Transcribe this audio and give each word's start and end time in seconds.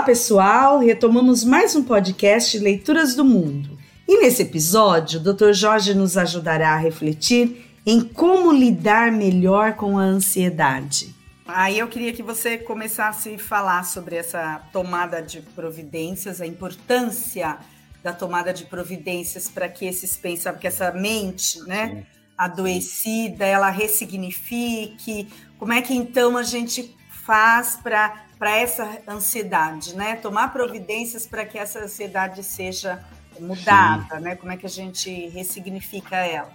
Olá, 0.00 0.06
pessoal! 0.06 0.78
Retomamos 0.78 1.44
mais 1.44 1.76
um 1.76 1.84
podcast 1.84 2.58
Leituras 2.58 3.14
do 3.14 3.22
Mundo. 3.22 3.78
E 4.08 4.18
nesse 4.18 4.40
episódio, 4.40 5.20
o 5.20 5.22
Dr. 5.22 5.52
Jorge 5.52 5.92
nos 5.92 6.16
ajudará 6.16 6.70
a 6.70 6.78
refletir 6.78 7.70
em 7.84 8.00
como 8.00 8.50
lidar 8.50 9.12
melhor 9.12 9.74
com 9.74 9.98
a 9.98 10.02
ansiedade. 10.02 11.14
Aí 11.46 11.78
eu 11.78 11.86
queria 11.86 12.14
que 12.14 12.22
você 12.22 12.56
começasse 12.56 13.34
a 13.34 13.38
falar 13.38 13.84
sobre 13.84 14.16
essa 14.16 14.62
tomada 14.72 15.20
de 15.20 15.42
providências, 15.42 16.40
a 16.40 16.46
importância 16.46 17.58
da 18.02 18.14
tomada 18.14 18.54
de 18.54 18.64
providências 18.64 19.48
para 19.50 19.68
que 19.68 19.84
esses 19.84 20.16
pensamentos, 20.16 20.62
que 20.62 20.66
essa 20.66 20.92
mente, 20.92 21.60
né, 21.64 21.88
Sim. 21.88 22.06
adoecida, 22.38 23.44
ela 23.44 23.68
ressignifique. 23.68 25.28
Como 25.58 25.74
é 25.74 25.82
que 25.82 25.92
então 25.92 26.38
a 26.38 26.42
gente 26.42 26.96
faz 27.10 27.78
para 27.82 28.29
para 28.40 28.56
essa 28.56 29.02
ansiedade, 29.06 29.94
né? 29.94 30.16
Tomar 30.16 30.50
providências 30.50 31.26
para 31.26 31.44
que 31.44 31.58
essa 31.58 31.78
ansiedade 31.84 32.42
seja 32.42 33.04
mudada, 33.38 34.16
Sim. 34.16 34.22
né? 34.22 34.34
Como 34.34 34.50
é 34.50 34.56
que 34.56 34.64
a 34.64 34.68
gente 34.70 35.28
ressignifica 35.28 36.16
ela? 36.16 36.50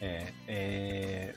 É, 0.00 0.32
é, 0.48 1.34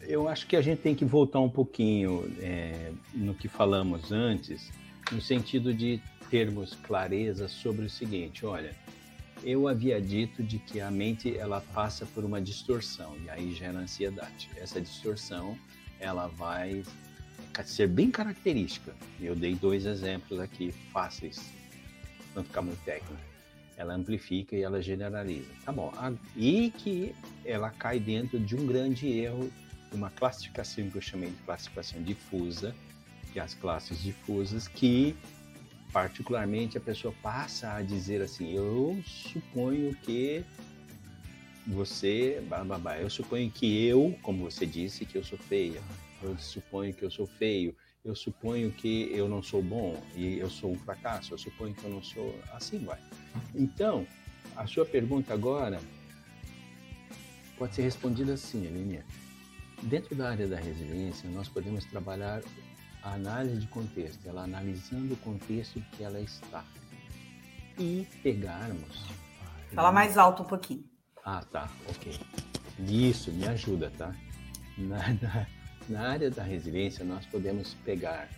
eu 0.00 0.26
acho 0.30 0.46
que 0.46 0.56
a 0.56 0.62
gente 0.62 0.80
tem 0.80 0.94
que 0.94 1.04
voltar 1.04 1.40
um 1.40 1.50
pouquinho 1.50 2.34
é, 2.40 2.90
no 3.12 3.34
que 3.34 3.48
falamos 3.48 4.10
antes, 4.10 4.72
no 5.12 5.20
sentido 5.20 5.74
de 5.74 6.00
termos 6.30 6.74
clareza 6.82 7.48
sobre 7.48 7.84
o 7.84 7.90
seguinte: 7.90 8.46
olha, 8.46 8.74
eu 9.44 9.68
havia 9.68 10.00
dito 10.00 10.42
de 10.42 10.58
que 10.58 10.80
a 10.80 10.90
mente 10.90 11.36
ela 11.36 11.60
passa 11.74 12.06
por 12.06 12.24
uma 12.24 12.40
distorção 12.40 13.14
e 13.22 13.28
aí 13.28 13.52
gera 13.52 13.76
ansiedade. 13.76 14.48
Essa 14.56 14.80
distorção 14.80 15.54
ela 16.00 16.28
vai 16.28 16.82
ser 17.64 17.88
bem 17.88 18.10
característica. 18.10 18.94
Eu 19.20 19.34
dei 19.34 19.54
dois 19.54 19.86
exemplos 19.86 20.38
aqui 20.38 20.72
fáceis, 20.92 21.40
não 22.34 22.44
ficar 22.44 22.62
muito 22.62 22.82
técnico. 22.84 23.20
Ela 23.76 23.94
amplifica 23.94 24.56
e 24.56 24.62
ela 24.62 24.82
generaliza. 24.82 25.50
Tá 25.64 25.72
bom. 25.72 25.92
E 26.36 26.70
que 26.70 27.14
ela 27.44 27.70
cai 27.70 27.98
dentro 28.00 28.38
de 28.38 28.56
um 28.56 28.66
grande 28.66 29.08
erro, 29.08 29.50
uma 29.92 30.10
classificação 30.10 30.88
que 30.90 30.96
eu 30.96 31.02
chamei 31.02 31.30
de 31.30 31.36
classificação 31.44 32.02
difusa, 32.02 32.74
que 33.32 33.38
é 33.38 33.42
as 33.42 33.54
classes 33.54 34.02
difusas, 34.02 34.66
que 34.66 35.16
particularmente 35.92 36.76
a 36.76 36.80
pessoa 36.80 37.14
passa 37.22 37.72
a 37.72 37.82
dizer 37.82 38.20
assim: 38.20 38.52
eu 38.52 39.00
suponho 39.04 39.94
que 40.02 40.44
você, 41.66 42.42
babá, 42.48 42.98
eu 42.98 43.10
suponho 43.10 43.50
que 43.50 43.84
eu, 43.84 44.18
como 44.22 44.50
você 44.50 44.66
disse, 44.66 45.04
que 45.04 45.16
eu 45.16 45.22
sou 45.22 45.38
feia 45.38 45.80
eu 46.22 46.36
suponho 46.38 46.92
que 46.92 47.04
eu 47.04 47.10
sou 47.10 47.26
feio, 47.26 47.74
eu 48.04 48.14
suponho 48.14 48.70
que 48.72 49.10
eu 49.12 49.28
não 49.28 49.42
sou 49.42 49.62
bom 49.62 50.00
e 50.14 50.38
eu 50.38 50.48
sou 50.48 50.72
um 50.72 50.78
fracasso, 50.78 51.34
eu 51.34 51.38
suponho 51.38 51.74
que 51.74 51.84
eu 51.84 51.90
não 51.90 52.02
sou. 52.02 52.38
Assim 52.52 52.78
vai. 52.78 52.98
Então, 53.54 54.06
a 54.56 54.66
sua 54.66 54.84
pergunta 54.84 55.32
agora 55.32 55.80
pode 57.56 57.74
ser 57.74 57.82
respondida 57.82 58.34
assim, 58.34 58.66
Aline. 58.66 59.02
Dentro 59.82 60.14
da 60.16 60.30
área 60.30 60.46
da 60.46 60.56
resiliência, 60.56 61.28
nós 61.30 61.48
podemos 61.48 61.84
trabalhar 61.84 62.42
a 63.02 63.14
análise 63.14 63.60
de 63.60 63.66
contexto, 63.68 64.26
ela 64.26 64.42
analisando 64.42 65.14
o 65.14 65.16
contexto 65.18 65.80
que 65.92 66.02
ela 66.02 66.20
está. 66.20 66.64
E 67.78 68.06
pegarmos. 68.22 69.06
Fala 69.72 69.92
mais 69.92 70.18
alto 70.18 70.42
um 70.42 70.46
pouquinho. 70.46 70.84
Ah, 71.24 71.44
tá, 71.52 71.70
ok. 71.88 72.18
Isso, 72.80 73.30
me 73.32 73.46
ajuda, 73.46 73.92
tá? 73.96 74.14
Na, 74.76 75.12
na, 75.14 75.46
na 75.88 76.08
área 76.08 76.30
da 76.30 76.42
resiliência, 76.42 77.04
nós 77.04 77.24
podemos 77.26 77.74
pegar 77.84 78.28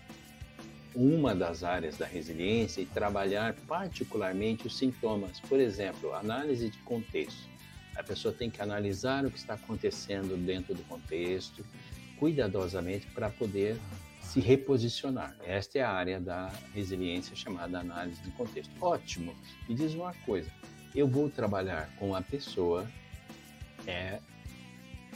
uma 0.94 1.34
das 1.34 1.62
áreas 1.62 1.96
da 1.96 2.06
resiliência 2.06 2.80
e 2.80 2.86
trabalhar 2.86 3.54
particularmente 3.66 4.66
os 4.66 4.76
sintomas. 4.76 5.40
Por 5.40 5.60
exemplo, 5.60 6.14
análise 6.14 6.70
de 6.70 6.78
contexto. 6.78 7.48
A 7.96 8.02
pessoa 8.02 8.32
tem 8.32 8.50
que 8.50 8.62
analisar 8.62 9.24
o 9.24 9.30
que 9.30 9.38
está 9.38 9.54
acontecendo 9.54 10.36
dentro 10.36 10.74
do 10.74 10.82
contexto, 10.84 11.64
cuidadosamente, 12.18 13.06
para 13.08 13.30
poder 13.30 13.76
se 14.20 14.40
reposicionar. 14.40 15.36
Esta 15.44 15.78
é 15.78 15.82
a 15.82 15.90
área 15.90 16.20
da 16.20 16.52
resiliência 16.72 17.34
chamada 17.34 17.80
análise 17.80 18.20
de 18.22 18.30
contexto. 18.32 18.72
Ótimo! 18.80 19.34
Me 19.68 19.74
diz 19.74 19.92
uma 19.94 20.14
coisa: 20.26 20.50
eu 20.94 21.06
vou 21.06 21.28
trabalhar 21.28 21.90
com 21.98 22.14
a 22.14 22.22
pessoa 22.22 22.86
é, 23.86 24.20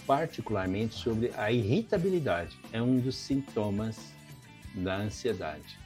particularmente 0.06 0.94
sobre 0.94 1.30
a 1.36 1.50
irritabilidade. 1.50 2.58
É 2.72 2.80
um 2.80 2.98
dos 2.98 3.16
sintomas 3.16 4.12
da 4.74 4.96
ansiedade. 4.96 5.78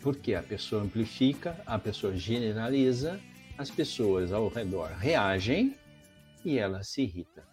Porque 0.00 0.34
a 0.34 0.42
pessoa 0.42 0.82
amplifica, 0.82 1.60
a 1.66 1.78
pessoa 1.78 2.16
generaliza, 2.16 3.20
as 3.58 3.70
pessoas 3.70 4.32
ao 4.32 4.48
redor 4.48 4.90
reagem 4.92 5.76
e 6.44 6.58
ela 6.58 6.82
se 6.82 7.02
irrita. 7.02 7.44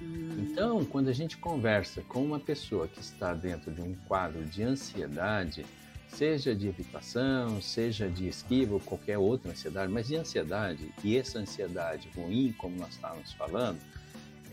Hum. 0.00 0.46
Então, 0.50 0.84
quando 0.84 1.08
a 1.08 1.12
gente 1.12 1.38
conversa 1.38 2.02
com 2.02 2.22
uma 2.22 2.38
pessoa 2.38 2.86
que 2.86 3.00
está 3.00 3.32
dentro 3.32 3.72
de 3.72 3.80
um 3.80 3.94
quadro 4.06 4.44
de 4.44 4.62
ansiedade, 4.62 5.64
seja 6.08 6.54
de 6.54 6.68
evitação, 6.68 7.60
seja 7.60 8.08
de 8.08 8.28
esquiva 8.28 8.74
ou 8.74 8.80
qualquer 8.80 9.18
outra 9.18 9.50
ansiedade, 9.50 9.90
mas 9.90 10.06
de 10.06 10.16
ansiedade, 10.16 10.92
e 11.02 11.16
essa 11.16 11.38
ansiedade 11.38 12.08
ruim, 12.14 12.54
como 12.58 12.76
nós 12.76 12.90
estávamos 12.94 13.32
falando, 13.32 13.78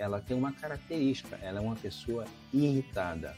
ela 0.01 0.19
tem 0.19 0.35
uma 0.35 0.51
característica, 0.51 1.37
ela 1.43 1.59
é 1.59 1.61
uma 1.61 1.75
pessoa 1.75 2.25
irritada. 2.51 3.37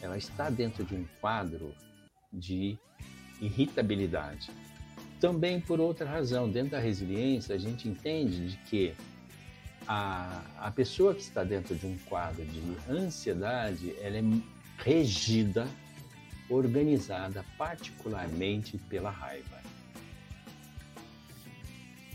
Ela 0.00 0.16
está 0.16 0.48
dentro 0.48 0.82
de 0.82 0.94
um 0.94 1.06
quadro 1.20 1.74
de 2.32 2.78
irritabilidade. 3.38 4.50
Também 5.20 5.60
por 5.60 5.78
outra 5.78 6.08
razão, 6.08 6.50
dentro 6.50 6.70
da 6.70 6.78
resiliência, 6.78 7.54
a 7.54 7.58
gente 7.58 7.86
entende 7.86 8.48
de 8.48 8.56
que 8.68 8.94
a, 9.86 10.42
a 10.58 10.70
pessoa 10.70 11.14
que 11.14 11.20
está 11.20 11.44
dentro 11.44 11.74
de 11.74 11.86
um 11.86 11.98
quadro 12.08 12.44
de 12.46 12.62
ansiedade, 12.90 13.94
ela 14.00 14.16
é 14.16 14.22
regida, 14.78 15.68
organizada 16.48 17.44
particularmente 17.58 18.78
pela 18.88 19.10
raiva. 19.10 19.60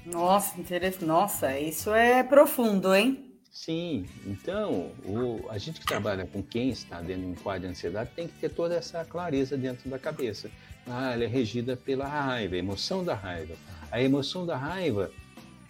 Nossa, 0.05 0.59
interessante. 0.59 1.05
Nossa, 1.05 1.59
isso 1.59 1.93
é 1.93 2.23
profundo, 2.23 2.95
hein? 2.95 3.26
Sim, 3.57 4.05
então 4.23 4.91
o, 5.03 5.47
a 5.49 5.57
gente 5.57 5.79
que 5.79 5.85
trabalha 5.87 6.27
com 6.27 6.43
quem 6.43 6.69
está 6.69 7.01
dentro 7.01 7.23
de 7.23 7.27
um 7.29 7.33
quadro 7.33 7.63
de 7.63 7.67
ansiedade 7.69 8.11
tem 8.15 8.27
que 8.27 8.35
ter 8.35 8.49
toda 8.49 8.75
essa 8.75 9.03
clareza 9.03 9.57
dentro 9.57 9.89
da 9.89 9.97
cabeça. 9.97 10.51
Ah, 10.85 11.11
ela 11.13 11.23
é 11.23 11.27
regida 11.27 11.75
pela 11.75 12.07
raiva, 12.07 12.53
a 12.53 12.57
emoção 12.59 13.03
da 13.03 13.15
raiva. 13.15 13.55
A 13.91 13.99
emoção 13.99 14.45
da 14.45 14.55
raiva 14.55 15.11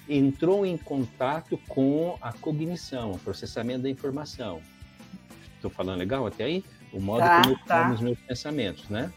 entrou 0.08 0.66
em 0.66 0.78
contato 0.78 1.58
com 1.70 2.18
a 2.22 2.34
cognição, 2.34 3.14
o 3.14 3.20
processamento 3.20 3.84
da 3.84 3.90
informação. 3.90 4.62
Estou 5.56 5.72
falando 5.72 6.00
legal 6.00 6.28
até 6.28 6.44
aí? 6.44 6.66
O 6.92 7.00
modo 7.00 7.22
tá, 7.22 7.42
como 7.42 7.54
eu 7.56 7.66
tá. 7.66 7.90
os 7.90 8.02
meus 8.02 8.20
pensamentos, 8.20 8.90
né? 8.90 9.12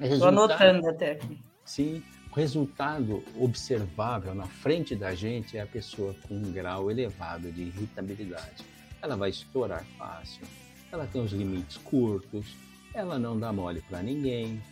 Estou 0.00 0.28
anotando 0.28 0.88
até 0.88 1.12
aqui. 1.12 1.38
Sim, 1.64 2.02
o 2.30 2.34
resultado 2.34 3.24
observável 3.36 4.34
na 4.34 4.46
frente 4.46 4.94
da 4.94 5.14
gente 5.14 5.56
é 5.56 5.62
a 5.62 5.66
pessoa 5.66 6.14
com 6.28 6.34
um 6.34 6.52
grau 6.52 6.90
elevado 6.90 7.50
de 7.50 7.62
irritabilidade. 7.62 8.64
Ela 9.02 9.16
vai 9.16 9.30
estourar 9.30 9.84
fácil, 9.98 10.42
ela 10.92 11.06
tem 11.06 11.20
os 11.20 11.32
limites 11.32 11.76
curtos, 11.78 12.54
ela 12.94 13.18
não 13.18 13.38
dá 13.38 13.52
mole 13.52 13.82
para 13.88 14.00
ninguém, 14.00 14.62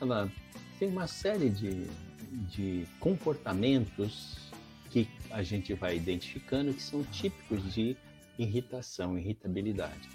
ela 0.00 0.30
tem 0.78 0.88
uma 0.88 1.06
série 1.06 1.48
de, 1.48 1.86
de 2.50 2.86
comportamentos 3.00 4.50
que 4.90 5.08
a 5.30 5.42
gente 5.42 5.72
vai 5.72 5.96
identificando 5.96 6.74
que 6.74 6.82
são 6.82 7.02
típicos 7.04 7.72
de 7.72 7.96
irritação, 8.38 9.18
irritabilidade. 9.18 10.08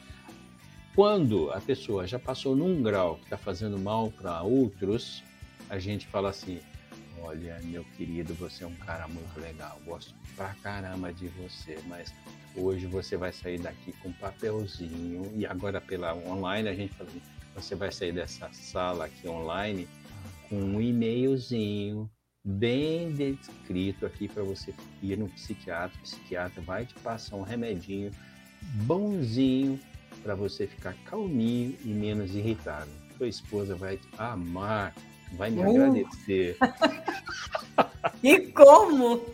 Quando 0.96 1.50
a 1.52 1.60
pessoa 1.60 2.06
já 2.06 2.20
passou 2.20 2.56
num 2.56 2.84
grau 2.84 3.16
que 3.16 3.24
está 3.24 3.38
fazendo 3.38 3.80
mal 3.80 4.12
para 4.12 4.44
outros, 4.44 5.24
a 5.70 5.80
gente 5.80 6.06
fala 6.06 6.30
assim: 6.30 6.60
Olha, 7.26 7.58
meu 7.64 7.86
querido, 7.96 8.34
você 8.34 8.66
é 8.66 8.68
um 8.68 8.76
cara 8.76 9.08
muito 9.08 9.40
legal. 9.40 9.80
Gosto 9.86 10.14
pra 10.36 10.54
caramba 10.56 11.14
de 11.14 11.30
você, 11.30 11.80
mas 11.88 12.14
hoje 12.54 12.86
você 12.86 13.16
vai 13.16 13.32
sair 13.32 13.60
daqui 13.60 13.94
com 13.94 14.10
um 14.10 14.14
papelzinho 14.14 15.32
e 15.34 15.46
agora 15.46 15.80
pela 15.80 16.14
online 16.14 16.68
a 16.68 16.76
gente 16.76 16.94
fala 16.94 17.10
você 17.56 17.76
vai 17.76 17.92
sair 17.92 18.12
dessa 18.12 18.52
sala 18.52 19.06
aqui 19.06 19.28
online 19.28 19.88
com 20.50 20.56
um 20.56 20.82
e-mailzinho 20.82 22.10
bem 22.44 23.14
descrito 23.14 24.06
aqui 24.06 24.28
para 24.28 24.44
você 24.44 24.74
ir 25.02 25.18
no 25.18 25.30
psiquiatra. 25.30 25.98
O 25.98 26.02
psiquiatra 26.02 26.62
vai 26.62 26.86
te 26.86 26.94
passar 26.96 27.38
um 27.38 27.42
remedinho 27.42 28.12
bonzinho 28.86 29.80
para 30.22 30.36
você 30.36 30.68
ficar 30.68 30.94
calminho 31.06 31.78
e 31.86 31.90
menos 31.90 32.36
irritado. 32.36 32.92
Sua 33.18 33.28
esposa 33.28 33.76
vai 33.76 33.96
te 33.96 34.08
amar 34.18 34.94
vai 35.34 35.50
me 35.50 35.60
uh. 35.60 35.70
agradecer. 35.70 36.58
e 38.24 38.40
como? 38.48 39.26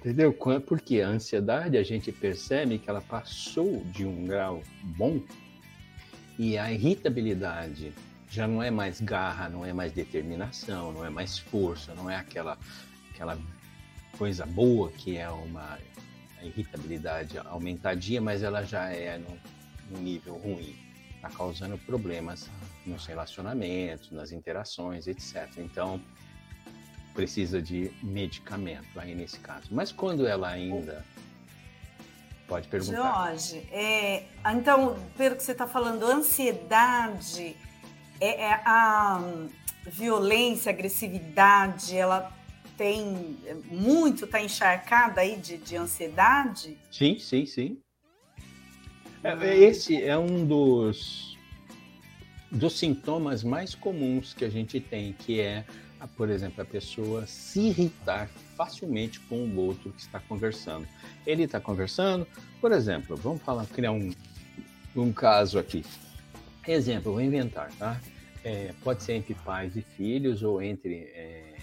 Entendeu? 0.00 0.32
Porque 0.66 1.00
a 1.00 1.08
ansiedade 1.08 1.76
a 1.76 1.82
gente 1.82 2.10
percebe 2.10 2.78
que 2.78 2.88
ela 2.88 3.02
passou 3.02 3.84
de 3.86 4.06
um 4.06 4.26
grau 4.26 4.62
bom 4.82 5.20
e 6.38 6.56
a 6.56 6.72
irritabilidade 6.72 7.92
já 8.30 8.46
não 8.46 8.62
é 8.62 8.70
mais 8.70 9.00
garra, 9.00 9.48
não 9.48 9.66
é 9.66 9.72
mais 9.72 9.92
determinação, 9.92 10.92
não 10.92 11.04
é 11.04 11.10
mais 11.10 11.38
força, 11.38 11.94
não 11.94 12.08
é 12.08 12.16
aquela, 12.16 12.56
aquela 13.12 13.38
coisa 14.16 14.46
boa 14.46 14.90
que 14.90 15.18
é 15.18 15.28
uma 15.28 15.78
irritabilidade 16.42 17.36
aumentadinha, 17.38 18.20
mas 18.22 18.42
ela 18.42 18.62
já 18.62 18.88
é 18.90 19.20
no 19.90 20.00
nível 20.00 20.34
ruim, 20.34 20.74
está 21.20 21.28
causando 21.28 21.76
problemas 21.76 22.50
nos 22.86 23.04
relacionamentos, 23.04 24.10
nas 24.10 24.32
interações, 24.32 25.06
etc. 25.06 25.48
Então, 25.58 26.00
precisa 27.12 27.60
de 27.60 27.92
medicamento 28.02 28.98
aí 28.98 29.14
nesse 29.14 29.38
caso. 29.38 29.68
Mas 29.70 29.92
quando 29.92 30.26
ela 30.26 30.48
ainda 30.48 31.04
pode 32.48 32.68
perguntar. 32.68 33.26
Jorge, 33.26 33.58
é, 33.70 34.24
então, 34.50 34.96
pelo 35.16 35.36
que 35.36 35.42
você 35.42 35.52
está 35.52 35.66
falando, 35.66 36.04
ansiedade, 36.04 37.54
é, 38.18 38.42
é 38.42 38.52
a 38.64 39.22
violência, 39.86 40.70
agressividade, 40.70 41.96
ela 41.96 42.32
tem 42.78 43.38
muito, 43.66 44.24
está 44.24 44.40
encharcada 44.40 45.20
aí 45.20 45.36
de, 45.36 45.58
de 45.58 45.76
ansiedade? 45.76 46.78
Sim, 46.90 47.18
sim, 47.18 47.44
sim. 47.44 47.78
É, 49.22 49.48
é, 49.48 49.58
esse 49.58 50.02
é 50.02 50.16
um 50.16 50.44
dos, 50.44 51.36
dos 52.50 52.78
sintomas 52.78 53.44
mais 53.44 53.74
comuns 53.74 54.34
que 54.34 54.44
a 54.44 54.50
gente 54.50 54.80
tem, 54.80 55.12
que 55.12 55.40
é 55.40 55.64
por 56.16 56.30
exemplo, 56.30 56.62
a 56.62 56.64
pessoa 56.64 57.26
se 57.26 57.60
irritar 57.60 58.28
facilmente 58.56 59.20
com 59.20 59.36
o 59.36 59.56
outro 59.56 59.92
que 59.92 60.00
está 60.00 60.20
conversando. 60.20 60.86
Ele 61.26 61.44
está 61.44 61.60
conversando, 61.60 62.26
por 62.60 62.72
exemplo, 62.72 63.16
vamos 63.16 63.42
falar, 63.42 63.66
criar 63.66 63.92
um, 63.92 64.10
um 64.96 65.12
caso 65.12 65.58
aqui. 65.58 65.84
Exemplo, 66.66 67.12
vou 67.12 67.20
inventar, 67.20 67.70
tá? 67.78 68.00
É, 68.42 68.72
pode 68.82 69.02
ser 69.02 69.14
entre 69.14 69.34
pais 69.34 69.76
e 69.76 69.82
filhos 69.82 70.42
ou 70.42 70.62
entre 70.62 71.10
é, 71.14 71.56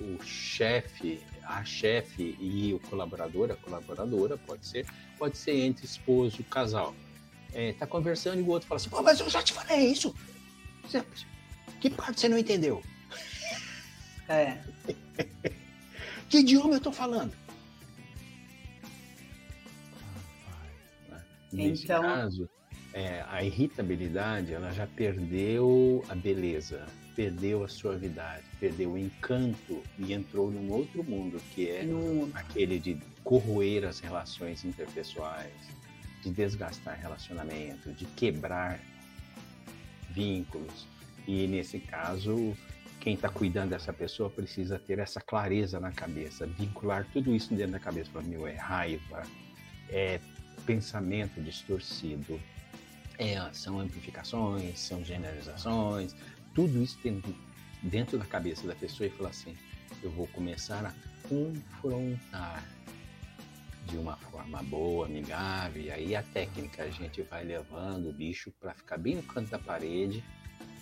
o 0.00 0.22
chefe, 0.24 1.20
a 1.44 1.64
chefe 1.64 2.36
e 2.40 2.72
o 2.74 2.80
colaborador, 2.88 3.50
a 3.52 3.56
colaboradora, 3.56 4.36
pode 4.36 4.66
ser, 4.66 4.86
pode 5.18 5.36
ser 5.36 5.56
entre 5.60 5.84
esposo 5.84 6.40
e 6.40 6.44
casal. 6.44 6.94
É, 7.54 7.72
tá 7.72 7.86
conversando 7.86 8.40
e 8.40 8.42
o 8.42 8.48
outro 8.48 8.68
fala 8.68 8.80
assim, 8.80 8.90
Pô, 8.90 9.00
mas 9.00 9.20
eu 9.20 9.30
já 9.30 9.42
te 9.42 9.52
falei 9.52 9.86
isso. 9.86 10.14
Que 11.80 11.88
parte 11.88 12.20
você 12.20 12.28
não 12.28 12.36
entendeu? 12.36 12.82
É. 14.28 14.58
que 16.28 16.38
idioma 16.38 16.74
eu 16.74 16.80
tô 16.80 16.90
falando? 16.90 17.32
Nesse 21.52 21.84
então... 21.84 22.02
caso, 22.02 22.50
é, 22.92 23.24
a 23.28 23.44
irritabilidade 23.44 24.52
ela 24.52 24.72
já 24.72 24.86
perdeu 24.86 26.04
a 26.08 26.14
beleza, 26.14 26.86
perdeu 27.14 27.62
a 27.62 27.68
suavidade, 27.68 28.44
perdeu 28.58 28.92
o 28.92 28.98
encanto 28.98 29.80
e 29.98 30.12
entrou 30.12 30.50
num 30.50 30.72
outro 30.72 31.04
mundo 31.04 31.40
que 31.54 31.70
é 31.70 31.84
no... 31.84 32.28
aquele 32.34 32.80
de 32.80 33.00
corroer 33.22 33.84
as 33.84 34.00
relações 34.00 34.64
interpessoais, 34.64 35.52
de 36.24 36.30
desgastar 36.30 36.98
relacionamento, 36.98 37.92
de 37.92 38.06
quebrar 38.06 38.80
vínculos. 40.10 40.86
E 41.26 41.46
nesse 41.46 41.78
caso, 41.78 42.56
quem 43.00 43.14
está 43.14 43.28
cuidando 43.28 43.70
dessa 43.70 43.92
pessoa 43.92 44.30
precisa 44.30 44.78
ter 44.78 44.98
essa 44.98 45.20
clareza 45.20 45.78
na 45.78 45.92
cabeça, 45.92 46.46
vincular 46.46 47.06
tudo 47.12 47.34
isso 47.34 47.54
dentro 47.54 47.72
da 47.72 47.78
cabeça. 47.78 48.10
Falar, 48.10 48.24
meu, 48.24 48.46
é 48.46 48.54
raiva, 48.54 49.22
é 49.90 50.20
pensamento 50.64 51.40
distorcido, 51.42 52.40
é, 53.18 53.38
são 53.52 53.78
amplificações, 53.78 54.80
são 54.80 55.04
generalizações, 55.04 56.16
tudo 56.54 56.82
isso 56.82 56.98
tem 57.02 57.22
dentro 57.82 58.18
da 58.18 58.24
cabeça 58.24 58.66
da 58.66 58.74
pessoa 58.74 59.06
e 59.06 59.10
falar 59.10 59.30
assim, 59.30 59.54
eu 60.02 60.10
vou 60.10 60.26
começar 60.28 60.84
a 60.86 61.28
confrontar 61.28 62.64
de 63.86 63.96
uma 63.96 64.16
forma 64.16 64.62
boa, 64.62 65.06
amigável, 65.06 65.82
e 65.82 65.90
aí 65.90 66.16
a 66.16 66.22
técnica 66.22 66.84
a 66.84 66.90
gente 66.90 67.22
vai 67.22 67.44
levando 67.44 68.08
o 68.08 68.12
bicho 68.12 68.52
para 68.60 68.74
ficar 68.74 68.98
bem 68.98 69.16
no 69.16 69.22
canto 69.22 69.50
da 69.50 69.58
parede, 69.58 70.24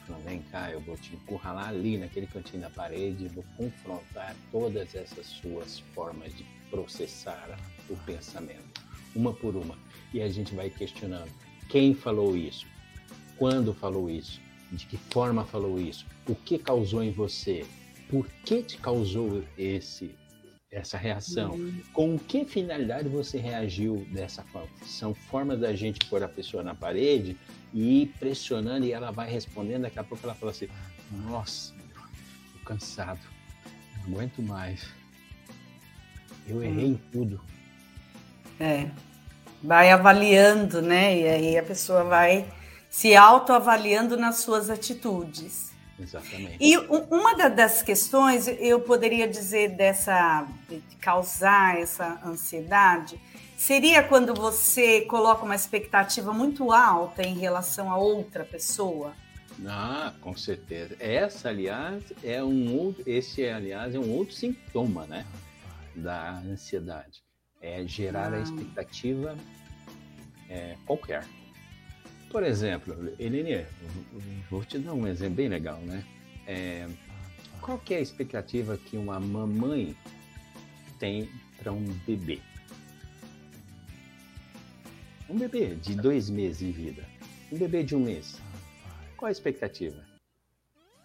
falando, 0.06 0.24
vem 0.24 0.42
cá, 0.42 0.70
eu 0.70 0.80
vou 0.80 0.96
te 0.96 1.14
encurralar 1.14 1.68
ali 1.68 1.98
naquele 1.98 2.26
cantinho 2.26 2.62
da 2.62 2.70
parede, 2.70 3.28
vou 3.28 3.44
confrontar 3.56 4.36
todas 4.50 4.94
essas 4.94 5.26
suas 5.26 5.80
formas 5.94 6.34
de 6.34 6.44
processar 6.70 7.58
o 7.88 7.96
pensamento, 7.98 8.80
uma 9.14 9.32
por 9.32 9.56
uma. 9.56 9.76
E 10.12 10.20
a 10.20 10.28
gente 10.28 10.54
vai 10.54 10.70
questionando 10.70 11.30
quem 11.68 11.94
falou 11.94 12.36
isso, 12.36 12.66
quando 13.36 13.74
falou 13.74 14.10
isso, 14.10 14.40
de 14.70 14.86
que 14.86 14.96
forma 14.96 15.44
falou 15.44 15.78
isso, 15.78 16.06
o 16.28 16.34
que 16.34 16.58
causou 16.58 17.02
em 17.02 17.10
você, 17.10 17.64
por 18.08 18.26
que 18.44 18.62
te 18.62 18.78
causou 18.78 19.42
esse 19.56 20.14
essa 20.72 20.96
reação? 20.96 21.52
Uhum. 21.52 21.82
Com 21.92 22.18
que 22.18 22.46
finalidade 22.46 23.08
você 23.08 23.38
reagiu 23.38 24.06
dessa 24.10 24.42
forma? 24.44 24.70
São 24.86 25.14
formas 25.14 25.60
da 25.60 25.74
gente 25.74 26.06
pôr 26.06 26.22
a 26.22 26.28
pessoa 26.28 26.62
na 26.62 26.74
parede 26.74 27.36
e 27.74 28.02
ir 28.02 28.06
pressionando 28.18 28.86
e 28.86 28.92
ela 28.92 29.10
vai 29.10 29.30
respondendo. 29.30 29.82
Daqui 29.82 29.98
a 29.98 30.04
pouco 30.04 30.24
ela 30.24 30.34
fala 30.34 30.50
assim: 30.50 30.68
Nossa, 31.10 31.74
tô 32.54 32.64
cansado, 32.64 33.20
não 33.98 34.14
aguento 34.14 34.42
mais. 34.42 34.88
Eu 36.48 36.56
uhum. 36.56 36.62
errei 36.62 36.86
em 36.86 37.00
tudo. 37.12 37.40
É, 38.58 38.88
vai 39.62 39.90
avaliando, 39.90 40.80
né? 40.80 41.18
E 41.18 41.28
aí 41.28 41.58
a 41.58 41.62
pessoa 41.62 42.02
vai 42.02 42.50
se 42.88 43.14
autoavaliando 43.14 44.16
nas 44.16 44.36
suas 44.36 44.70
atitudes. 44.70 45.70
Exatamente. 45.98 46.56
E 46.60 46.76
uma 46.76 47.48
das 47.48 47.82
questões, 47.82 48.48
eu 48.48 48.80
poderia 48.80 49.28
dizer, 49.28 49.70
dessa 49.76 50.46
de 50.68 50.96
causar 50.96 51.78
essa 51.78 52.20
ansiedade, 52.24 53.20
seria 53.56 54.02
quando 54.02 54.34
você 54.34 55.02
coloca 55.02 55.44
uma 55.44 55.54
expectativa 55.54 56.32
muito 56.32 56.72
alta 56.72 57.22
em 57.22 57.34
relação 57.38 57.90
a 57.90 57.96
outra 57.96 58.44
pessoa? 58.44 59.14
Ah, 59.66 60.12
com 60.20 60.36
certeza. 60.36 60.96
Essa, 60.98 61.50
aliás, 61.50 62.02
é 62.24 62.42
um 62.42 62.74
outro, 62.76 63.02
esse, 63.06 63.46
aliás, 63.46 63.94
é 63.94 63.98
um 63.98 64.10
outro 64.10 64.34
sintoma, 64.34 65.06
né, 65.06 65.26
da 65.94 66.38
ansiedade. 66.38 67.22
É 67.60 67.84
gerar 67.86 68.32
ah. 68.32 68.38
a 68.38 68.40
expectativa 68.40 69.36
é, 70.48 70.76
qualquer. 70.86 71.24
Por 72.32 72.42
exemplo, 72.42 73.12
Helene, 73.18 73.66
vou 74.50 74.64
te 74.64 74.78
dar 74.78 74.94
um 74.94 75.06
exemplo 75.06 75.34
bem 75.34 75.48
legal, 75.48 75.78
né? 75.80 76.02
É, 76.46 76.88
qual 77.60 77.78
que 77.78 77.92
é 77.92 77.98
a 77.98 78.00
expectativa 78.00 78.78
que 78.78 78.96
uma 78.96 79.20
mamãe 79.20 79.94
tem 80.98 81.28
para 81.58 81.70
um 81.70 81.84
bebê? 82.06 82.40
Um 85.28 85.36
bebê 85.36 85.74
de 85.74 85.94
dois 85.94 86.30
meses 86.30 86.58
de 86.58 86.72
vida. 86.72 87.04
Um 87.52 87.58
bebê 87.58 87.84
de 87.84 87.94
um 87.94 88.00
mês. 88.00 88.40
Qual 89.14 89.28
a 89.28 89.32
expectativa? 89.32 90.02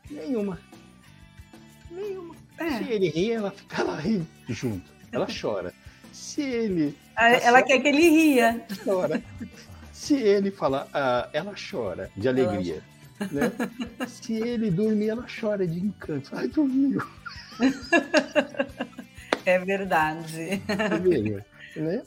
Nenhuma. 0.09 0.61
Nenhuma. 1.91 2.35
É. 2.57 2.77
Se 2.77 2.89
ele 2.89 3.09
ri, 3.09 3.31
ela 3.33 3.51
fica 3.51 3.83
lá 3.83 3.99
rindo 3.99 4.27
junto. 4.47 4.89
Ela 5.11 5.27
chora. 5.27 5.73
Se 6.13 6.41
ele. 6.41 6.97
Ela 7.17 7.61
tá 7.61 7.67
quer 7.67 7.81
que 7.81 7.89
ele 7.89 8.09
ria. 8.09 8.65
Chora. 8.85 9.21
Se 9.97 10.13
ele 10.13 10.51
falar, 10.51 10.87
ah, 10.93 11.27
ela 11.33 11.55
chora 11.55 12.11
de 12.15 12.29
alegria. 12.29 12.83
Né? 13.31 13.51
Se 14.07 14.33
ele 14.33 14.69
dormir, 14.69 15.09
ela 15.09 15.25
chora 15.27 15.65
de 15.65 15.79
encanto. 15.79 16.29
Ai, 16.33 16.47
dormiu. 16.47 17.01
É 19.43 19.57
verdade. 19.57 20.61
É 20.67 20.99
mesmo, 20.99 21.43
né? 21.75 22.03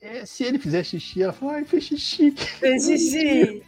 É, 0.00 0.24
se 0.24 0.44
ele 0.44 0.58
fizer 0.58 0.84
xixi, 0.84 1.22
ela 1.22 1.32
fala, 1.32 1.54
ai, 1.54 1.64
fez 1.64 1.84
xixi. 1.84 2.30
Fez 2.30 2.84
xixi. 2.84 3.62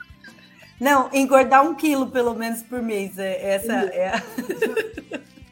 Não, 0.80 1.10
engordar 1.12 1.62
um 1.62 1.74
quilo 1.74 2.10
pelo 2.10 2.34
menos 2.34 2.62
por 2.62 2.80
mês. 2.80 3.18
É, 3.18 3.54
essa 3.54 3.72
é. 3.92 4.14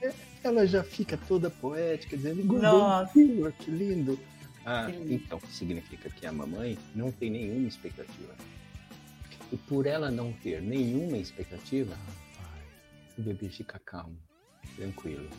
é 0.00 0.10
ela 0.42 0.66
já 0.66 0.82
fica 0.82 1.18
toda 1.28 1.50
poética, 1.50 2.16
dizendo, 2.16 2.40
engordou 2.40 2.78
Nossa. 2.78 3.10
um 3.10 3.12
quilo, 3.12 3.52
que 3.52 3.70
lindo. 3.70 4.18
Ah, 4.68 4.90
então 5.08 5.40
significa 5.48 6.10
que 6.10 6.26
a 6.26 6.32
mamãe 6.32 6.76
não 6.92 7.12
tem 7.12 7.30
nenhuma 7.30 7.68
expectativa. 7.68 8.34
E 9.52 9.56
por 9.56 9.86
ela 9.86 10.10
não 10.10 10.32
ter 10.32 10.60
nenhuma 10.60 11.16
expectativa, 11.16 11.96
o 13.16 13.22
bebê 13.22 13.48
fica 13.48 13.78
calmo, 13.78 14.18
tranquilo, 14.74 15.30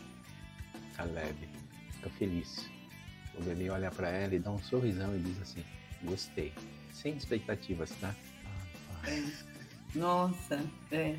fica 0.90 1.04
leve, 1.04 1.46
fica 1.92 2.08
feliz. 2.10 2.70
O 3.34 3.42
bebê 3.42 3.68
olha 3.68 3.90
para 3.90 4.08
ela 4.08 4.34
e 4.34 4.38
dá 4.38 4.50
um 4.50 4.58
sorrisão 4.58 5.14
e 5.14 5.18
diz 5.18 5.42
assim: 5.42 5.62
Gostei. 6.02 6.54
Sem 6.94 7.14
expectativas, 7.14 7.90
tá? 8.00 8.14
Nossa, 9.94 10.64
é. 10.90 11.18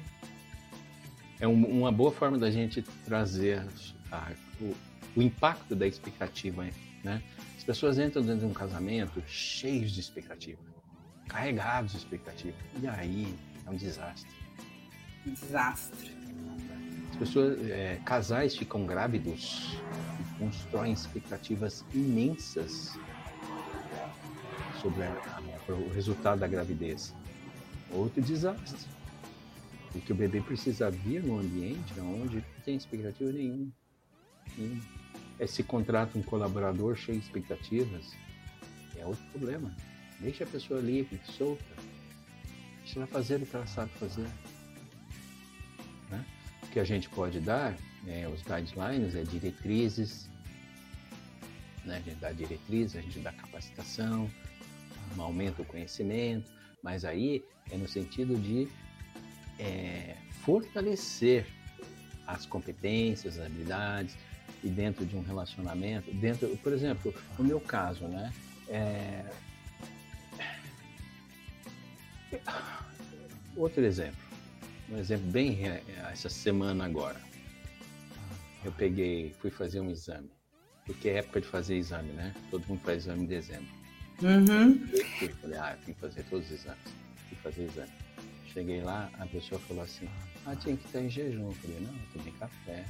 É 1.40 1.48
um, 1.48 1.64
uma 1.64 1.92
boa 1.92 2.12
forma 2.12 2.40
da 2.40 2.50
gente 2.50 2.82
trazer 3.06 3.66
a, 4.12 4.32
o, 4.60 4.76
o 5.16 5.22
impacto 5.22 5.76
da 5.76 5.88
expectativa, 5.88 6.68
né? 7.04 7.22
As 7.60 7.66
pessoas 7.66 8.00
entram 8.00 8.24
dentro 8.24 8.40
de 8.40 8.46
um 8.46 8.54
casamento 8.54 9.22
cheios 9.28 9.92
de 9.92 10.00
expectativa, 10.00 10.62
carregados 11.28 11.92
de 11.92 11.98
expectativa. 11.98 12.56
E 12.82 12.88
aí 12.88 13.38
é 13.66 13.70
um 13.70 13.76
desastre. 13.76 14.32
Desastre. 15.26 16.16
As 17.12 17.18
pessoas, 17.18 17.60
é, 17.70 18.00
casais 18.06 18.56
ficam 18.56 18.86
grávidos 18.86 19.78
e 20.22 20.40
constroem 20.40 20.94
expectativas 20.94 21.84
imensas 21.94 22.98
sobre 24.82 25.04
a, 25.04 25.12
a, 25.12 25.74
o 25.74 25.90
resultado 25.90 26.40
da 26.40 26.48
gravidez. 26.48 27.14
Outro 27.92 28.22
desastre. 28.22 28.88
Porque 29.92 30.14
o 30.14 30.16
bebê 30.16 30.40
precisa 30.40 30.90
vir 30.90 31.22
num 31.22 31.40
ambiente 31.40 31.94
onde 32.00 32.38
não 32.38 32.64
tem 32.64 32.78
expectativa 32.78 33.34
nenhuma. 33.34 33.70
nenhuma. 34.58 34.99
Se 35.48 35.64
contrata 35.64 36.18
um 36.18 36.22
colaborador 36.22 36.96
cheio 36.96 37.18
de 37.18 37.26
expectativas, 37.26 38.14
é 38.98 39.06
outro 39.06 39.24
problema. 39.32 39.74
Deixa 40.20 40.44
a 40.44 40.48
pessoa 40.48 40.82
livre, 40.82 41.20
solta. 41.24 41.64
Deixa 42.80 43.00
ela 43.00 43.08
fazer 43.08 43.42
o 43.42 43.46
que 43.46 43.56
ela 43.56 43.68
sabe 43.68 43.92
fazer. 43.94 44.28
Né? 46.10 46.26
O 46.64 46.68
que 46.68 46.80
a 46.80 46.84
gente 46.84 47.10
pode 47.10 47.40
dar, 47.40 47.76
é, 48.06 48.28
os 48.28 48.42
guidelines, 48.42 49.16
é 49.16 49.24
diretrizes, 49.24 50.30
né? 51.86 51.98
a 51.98 52.00
gente 52.02 52.20
dá 52.20 52.32
diretrizes, 52.32 52.98
a 52.98 53.02
gente 53.02 53.20
dá 53.20 53.32
capacitação, 53.32 54.30
aumenta 55.18 55.62
o 55.62 55.66
conhecimento, 55.66 56.52
mas 56.84 57.06
aí 57.06 57.44
é 57.72 57.78
no 57.78 57.88
sentido 57.88 58.36
de 58.36 58.68
é, 59.58 60.16
fortalecer 60.42 61.46
as 62.28 62.46
competências, 62.46 63.38
as 63.38 63.46
habilidades 63.46 64.18
e 64.64 64.70
dentro 64.70 65.06
de 65.06 65.16
um 65.16 65.22
relacionamento, 65.22 66.12
dentro, 66.14 66.48
por 66.58 66.74
exemplo, 66.74 67.14
no 67.38 67.46
meu 67.46 67.60
caso, 67.60 68.08
né? 68.08 68.34
É... 68.68 69.26
Outro 73.56 73.84
exemplo, 73.84 74.20
um 74.90 74.98
exemplo 74.98 75.26
bem 75.32 75.60
essa 76.12 76.30
semana 76.30 76.86
agora. 76.86 77.20
Eu 78.64 78.72
peguei, 78.74 79.34
fui 79.40 79.50
fazer 79.50 79.80
um 79.80 79.90
exame, 79.90 80.30
porque 80.86 81.10
é 81.10 81.18
época 81.20 81.42
de 81.42 81.48
fazer 81.48 81.78
exame, 81.78 82.12
né? 82.12 82.34
Todo 82.52 82.68
mundo 82.68 82.82
faz 82.82 83.04
exame 83.04 83.24
em 83.24 83.28
dezembro. 83.28 83.80
Uhum. 84.22 84.86
Eu 85.22 85.36
falei, 85.36 85.58
ah, 85.58 85.72
eu 85.72 85.86
tenho 85.86 85.96
que 85.96 86.02
fazer 86.02 86.24
todos 86.24 86.46
os 86.46 86.52
exames. 86.52 86.84
Fui 87.30 87.38
fazer 87.38 87.64
exame. 87.64 87.92
Cheguei 88.54 88.82
lá, 88.82 89.10
a 89.18 89.26
pessoa 89.28 89.62
falou 89.62 89.84
assim, 89.84 90.10
ah, 90.46 90.56
tinha 90.56 90.76
que 90.76 90.86
estar 90.86 91.02
em 91.02 91.10
jejum. 91.10 91.48
Eu 91.48 91.54
falei, 91.54 91.80
não, 91.80 91.94
eu 91.94 92.08
tomei 92.14 92.34
café. 92.34 92.86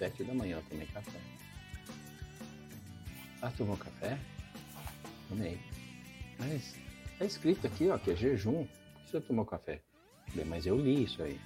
Sete 0.00 0.24
da 0.24 0.32
manhã 0.32 0.62
tomei 0.66 0.86
café. 0.86 1.18
Ah, 3.42 3.50
tomou 3.50 3.76
café? 3.76 4.18
Tomei. 5.28 5.58
Mas 6.38 6.74
tá 7.18 7.26
escrito 7.26 7.66
aqui, 7.66 7.90
ó, 7.90 7.98
que 7.98 8.12
é 8.12 8.16
jejum. 8.16 8.66
Você 9.04 9.20
tomou 9.20 9.44
café? 9.44 9.82
Mas 10.46 10.64
eu 10.64 10.80
li 10.80 11.04
isso 11.04 11.22
aí. 11.22 11.38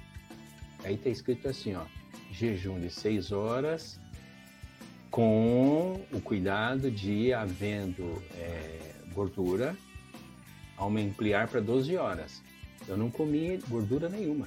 Aí 0.85 0.97
tá 0.97 1.09
escrito 1.11 1.49
assim, 1.49 1.75
ó, 1.75 1.85
jejum 2.31 2.79
de 2.79 2.91
seis 2.91 3.33
horas 3.33 3.99
com 5.11 6.01
o 6.13 6.21
cuidado 6.21 6.93
de, 6.93 7.33
havendo 7.33 8.23
é, 8.37 8.95
gordura, 9.13 9.77
ampliar 10.79 11.49
para 11.49 11.61
12 11.61 11.97
horas. 11.97 12.41
Eu 12.87 12.97
não 12.97 13.11
comi 13.11 13.59
gordura 13.69 14.09
nenhuma. 14.09 14.47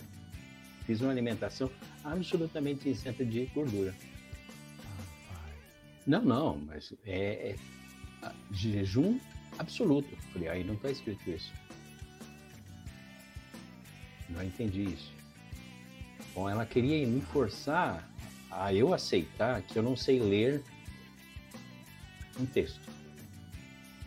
Fiz 0.88 1.01
uma 1.01 1.12
alimentação 1.12 1.70
absolutamente 2.01 2.88
isenta 2.88 3.25
de 3.25 3.46
gordura. 3.48 3.94
Não, 6.08 6.22
não, 6.22 6.58
mas 6.58 6.94
é, 7.06 7.56
é 8.24 8.32
jejum 8.51 9.20
absoluto. 9.60 10.15
Falei, 10.32 10.48
aí 10.48 10.63
não 10.63 10.75
está 10.75 10.89
escrito 10.89 11.29
isso. 11.29 11.51
Não 14.29 14.41
entendi 14.41 14.86
isso. 14.86 15.12
Bom, 16.34 16.50
ela 16.50 16.65
queria 16.65 17.06
me 17.06 17.20
forçar 17.20 18.10
a 18.50 18.74
eu 18.74 18.94
aceitar 18.94 19.62
que 19.63 19.77
eu 19.77 19.84
não 19.84 19.98
sei 19.98 20.22
ler 20.22 20.63
um 22.39 22.46
texto. 22.46 22.88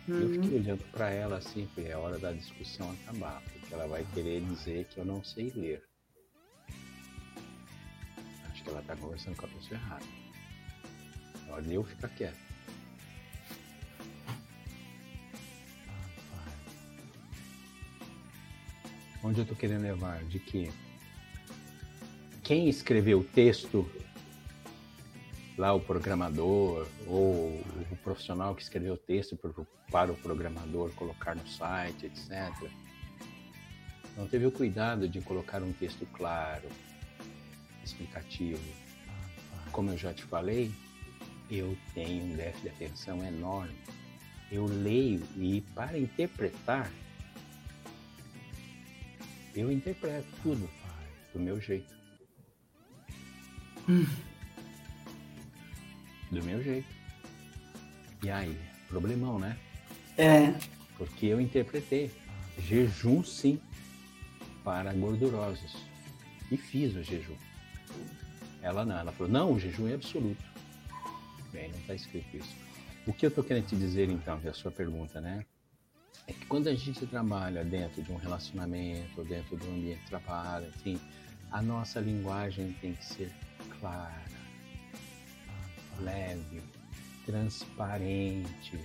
Uhum. 0.07 0.19
Eu 0.19 0.29
fiquei 0.29 0.59
olhando 0.59 0.83
para 0.91 1.11
ela 1.11 1.37
assim, 1.37 1.69
foi 1.75 1.85
é 1.85 1.95
hora 1.95 2.17
da 2.17 2.31
discussão 2.31 2.91
acabar, 2.91 3.39
porque 3.43 3.71
ela 3.71 3.85
vai 3.85 4.03
querer 4.15 4.41
dizer 4.41 4.85
que 4.85 4.97
eu 4.97 5.05
não 5.05 5.23
sei 5.23 5.51
ler. 5.55 5.90
Ela 8.71 8.79
está 8.79 8.95
conversando 8.95 9.35
com 9.35 9.45
a 9.45 9.49
pessoa 9.49 9.79
errada. 9.79 10.05
Olha, 11.49 11.73
eu 11.73 11.83
ficar 11.83 12.09
quieto. 12.09 12.37
Onde 19.23 19.39
eu 19.39 19.43
estou 19.43 19.57
querendo 19.57 19.83
levar? 19.83 20.23
De 20.23 20.39
que 20.39 20.71
quem 22.41 22.67
escreveu 22.67 23.19
o 23.19 23.23
texto 23.23 23.87
lá 25.57 25.73
o 25.73 25.79
programador 25.79 26.87
ou 27.05 27.49
o 27.91 27.97
profissional 28.03 28.55
que 28.55 28.63
escreveu 28.63 28.95
o 28.95 28.97
texto 28.97 29.37
para 29.91 30.11
o 30.11 30.15
programador 30.15 30.91
colocar 30.93 31.35
no 31.35 31.47
site, 31.47 32.07
etc. 32.07 32.51
Não 34.17 34.27
teve 34.27 34.45
o 34.45 34.51
cuidado 34.51 35.07
de 35.07 35.21
colocar 35.21 35.61
um 35.61 35.71
texto 35.71 36.05
claro, 36.13 36.67
explicativo. 37.83 38.61
Como 39.71 39.91
eu 39.91 39.97
já 39.97 40.13
te 40.13 40.23
falei, 40.23 40.71
eu 41.49 41.77
tenho 41.93 42.25
um 42.25 42.35
déficit 42.35 42.63
de 42.63 42.69
atenção 42.69 43.23
enorme. 43.25 43.75
Eu 44.51 44.65
leio 44.65 45.25
e 45.37 45.61
para 45.73 45.97
interpretar, 45.97 46.91
eu 49.55 49.71
interpreto 49.71 50.27
tudo 50.43 50.69
do 51.33 51.39
meu 51.39 51.59
jeito. 51.59 51.93
Hum 53.87 54.05
do 56.31 56.41
meu 56.43 56.63
jeito. 56.63 56.87
E 58.23 58.29
aí, 58.29 58.57
problemão, 58.87 59.37
né? 59.37 59.57
É. 60.17 60.53
Porque 60.97 61.25
eu 61.25 61.41
interpretei 61.41 62.11
jejum 62.57 63.23
sim 63.23 63.59
para 64.63 64.93
gordurosos. 64.93 65.75
E 66.49 66.57
fiz 66.57 66.95
o 66.95 67.03
jejum. 67.03 67.35
Ela 68.61 68.85
não, 68.85 68.97
ela 68.97 69.11
falou, 69.11 69.31
não, 69.31 69.53
o 69.53 69.59
jejum 69.59 69.87
é 69.87 69.95
absoluto. 69.95 70.43
Bem, 71.51 71.71
não 71.71 71.79
está 71.79 71.95
escrito 71.95 72.37
isso. 72.37 72.55
O 73.07 73.13
que 73.13 73.25
eu 73.25 73.29
estou 73.29 73.43
querendo 73.43 73.67
te 73.67 73.75
dizer 73.75 74.09
então, 74.09 74.39
que 74.39 74.47
é 74.47 74.51
a 74.51 74.53
sua 74.53 74.71
pergunta, 74.71 75.19
né? 75.19 75.45
É 76.27 76.33
que 76.33 76.45
quando 76.45 76.67
a 76.67 76.75
gente 76.75 77.05
trabalha 77.07 77.63
dentro 77.63 78.01
de 78.01 78.11
um 78.11 78.17
relacionamento, 78.17 79.23
dentro 79.23 79.57
de 79.57 79.67
um 79.67 79.75
ambiente 79.75 80.01
de 80.01 80.07
trabalho, 80.07 80.67
enfim, 80.67 80.99
a 81.51 81.61
nossa 81.61 81.99
linguagem 81.99 82.75
tem 82.79 82.93
que 82.93 83.03
ser 83.03 83.31
clara 83.79 84.31
leve, 86.01 86.61
transparente. 87.25 88.79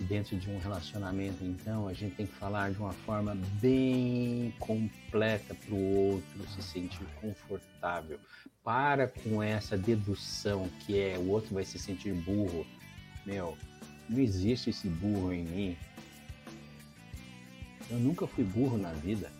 Dentro 0.00 0.36
de 0.36 0.48
um 0.48 0.58
relacionamento, 0.58 1.44
então, 1.44 1.88
a 1.88 1.92
gente 1.92 2.14
tem 2.14 2.26
que 2.26 2.34
falar 2.34 2.70
de 2.70 2.78
uma 2.78 2.92
forma 2.92 3.36
bem 3.60 4.54
completa 4.60 5.54
para 5.54 5.74
o 5.74 6.12
outro 6.12 6.48
se 6.54 6.62
sentir 6.62 7.04
confortável. 7.20 8.20
Para 8.62 9.08
com 9.08 9.42
essa 9.42 9.76
dedução 9.76 10.68
que 10.80 10.98
é 10.98 11.18
o 11.18 11.28
outro 11.28 11.54
vai 11.54 11.64
se 11.64 11.78
sentir 11.78 12.14
burro. 12.14 12.64
Meu, 13.26 13.58
não 14.08 14.18
existe 14.18 14.70
esse 14.70 14.88
burro 14.88 15.32
em 15.32 15.44
mim. 15.44 15.76
Eu 17.90 17.98
nunca 17.98 18.26
fui 18.26 18.44
burro 18.44 18.78
na 18.78 18.92
vida. 18.92 19.30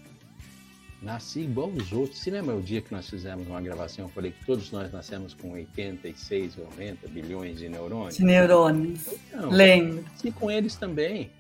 Nasci 1.01 1.41
igual 1.41 1.69
os 1.69 1.93
outros. 1.93 2.19
Se 2.19 2.31
lembra 2.31 2.57
o 2.57 2.63
dia 2.63 2.81
que 2.81 2.93
nós 2.93 3.09
fizemos 3.09 3.47
uma 3.47 3.61
gravação? 3.61 4.07
Eu 4.07 4.09
falei 4.11 4.33
que 4.33 4.45
todos 4.45 4.73
nós 4.73 4.93
nascemos 4.93 5.33
com 5.33 5.53
86, 5.53 6.57
90 6.57 7.09
bilhões 7.09 7.59
de 7.59 7.69
neurônios. 7.69 8.17
De 8.17 8.25
neurônios. 8.25 9.07
Então, 9.07 9.49
Lembro. 9.49 10.03
Nasci 10.03 10.33
com 10.33 10.51
eles 10.51 10.75
também. 10.75 11.31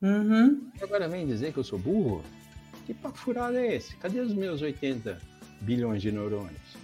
Uhum. 0.00 0.70
Agora 0.80 1.08
vem 1.08 1.26
dizer 1.26 1.52
que 1.52 1.58
eu 1.58 1.64
sou 1.64 1.78
burro? 1.78 2.22
Que 2.86 2.94
papo 2.94 3.18
furado 3.18 3.56
é 3.56 3.74
esse? 3.74 3.96
Cadê 3.96 4.20
os 4.20 4.32
meus 4.32 4.62
80 4.62 5.20
bilhões 5.60 6.00
de 6.00 6.12
neurônios? 6.12 6.76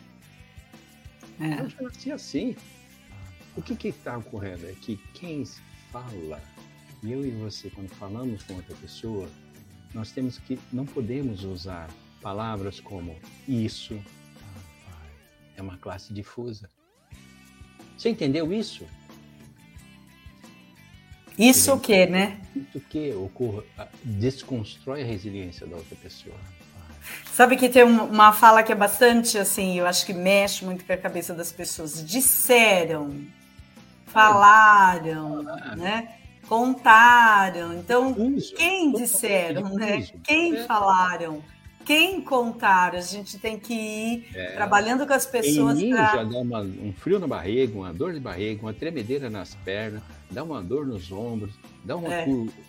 É. 1.40 1.60
Eu 1.60 1.68
já 1.68 1.80
nasci 1.80 2.10
assim. 2.10 2.56
O 3.56 3.62
que 3.62 3.86
está 3.86 4.18
ocorrendo 4.18 4.66
é 4.66 4.72
que 4.72 4.96
quem 5.14 5.44
fala, 5.92 6.42
eu 7.04 7.24
e 7.24 7.30
você, 7.30 7.70
quando 7.70 7.88
falamos 7.90 8.42
com 8.42 8.54
outra 8.54 8.74
pessoa, 8.74 9.28
nós 9.94 10.10
temos 10.10 10.38
que, 10.38 10.58
não 10.72 10.84
podemos 10.84 11.44
usar 11.44 11.88
palavras 12.20 12.80
como 12.80 13.16
isso. 13.48 13.98
É 15.56 15.62
uma 15.62 15.78
classe 15.78 16.12
difusa. 16.12 16.68
Você 17.96 18.08
entendeu 18.08 18.52
isso? 18.52 18.84
Isso 21.38 21.72
o 21.74 21.80
que, 21.80 22.06
né? 22.06 22.40
Isso 22.54 22.80
que 22.80 23.12
ocorre, 23.12 23.64
desconstrói 24.02 25.02
a 25.02 25.06
resiliência 25.06 25.66
da 25.66 25.76
outra 25.76 25.96
pessoa. 25.96 26.36
Sabe 27.32 27.56
que 27.56 27.68
tem 27.68 27.82
uma 27.82 28.32
fala 28.32 28.62
que 28.62 28.72
é 28.72 28.74
bastante 28.74 29.36
assim, 29.36 29.78
eu 29.78 29.86
acho 29.86 30.06
que 30.06 30.12
mexe 30.12 30.64
muito 30.64 30.84
com 30.84 30.92
a 30.92 30.96
cabeça 30.96 31.34
das 31.34 31.52
pessoas. 31.52 32.04
Disseram. 32.04 33.24
falaram, 34.06 35.42
né? 35.76 36.23
Contaram. 36.48 37.74
Então, 37.74 38.14
quem 38.56 38.92
disseram, 38.92 39.74
né? 39.74 40.06
Quem 40.22 40.56
é. 40.56 40.64
falaram? 40.64 41.42
Quem 41.84 42.22
contaram? 42.22 42.98
A 42.98 43.02
gente 43.02 43.38
tem 43.38 43.58
que 43.58 43.74
ir 43.74 44.26
é. 44.34 44.52
trabalhando 44.52 45.06
com 45.06 45.12
as 45.12 45.26
pessoas. 45.26 45.78
Em 45.78 45.90
pra... 45.90 46.16
já 46.16 46.24
dá 46.24 46.38
uma, 46.38 46.60
um 46.60 46.92
frio 46.92 47.18
na 47.18 47.26
barriga, 47.26 47.76
uma 47.76 47.92
dor 47.92 48.14
de 48.14 48.20
barriga, 48.20 48.62
uma 48.62 48.72
tremedeira 48.72 49.28
nas 49.28 49.54
pernas, 49.56 50.02
dá 50.30 50.42
uma 50.42 50.62
dor 50.62 50.86
nos 50.86 51.12
ombros, 51.12 51.54
dá 51.84 51.96
uma 51.96 52.12
é. 52.12 52.26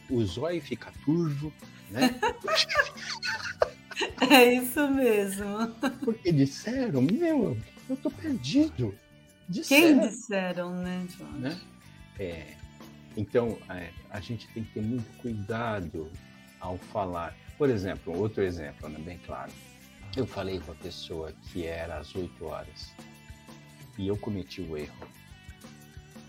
o 0.10 0.25
zóio 0.25 0.62
fica 0.62 0.91
turvo, 1.05 1.51
né? 1.89 2.13
é 4.29 4.53
isso 4.53 4.88
mesmo. 4.89 5.67
Porque 6.03 6.32
disseram, 6.32 7.01
meu, 7.01 7.58
eu 7.89 7.96
tô 7.96 8.10
perdido. 8.12 8.94
Disseram, 9.48 10.00
Quem 10.00 10.10
disseram, 10.10 10.75
né, 10.75 11.05
Jorge? 11.17 11.38
Né? 11.38 11.58
É, 12.20 12.48
então, 13.17 13.57
é, 13.69 13.91
a 14.10 14.19
gente 14.19 14.48
tem 14.50 14.63
que 14.63 14.74
ter 14.74 14.81
muito 14.81 15.05
cuidado 15.17 16.12
ao 16.60 16.77
falar. 16.77 17.36
Por 17.57 17.69
exemplo, 17.69 18.17
outro 18.17 18.43
exemplo, 18.43 18.89
né, 18.89 19.00
bem 19.00 19.17
claro. 19.19 19.51
Eu 20.15 20.25
falei 20.25 20.60
com 20.60 20.72
a 20.72 20.75
pessoa 20.75 21.31
que 21.43 21.65
era 21.65 21.98
às 21.98 22.13
8 22.15 22.45
horas 22.45 22.93
e 23.98 24.07
eu 24.07 24.17
cometi 24.17 24.62
o 24.62 24.77
erro. 24.77 25.07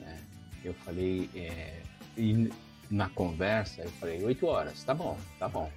Né? 0.00 0.18
Eu 0.64 0.74
falei, 0.74 1.28
é, 1.34 1.82
e 2.16 2.50
na 2.90 3.08
conversa, 3.08 3.82
eu 3.82 3.90
falei 3.92 4.22
8 4.22 4.46
horas, 4.46 4.82
tá 4.84 4.94
bom, 4.94 5.18
tá 5.38 5.48
bom. 5.48 5.70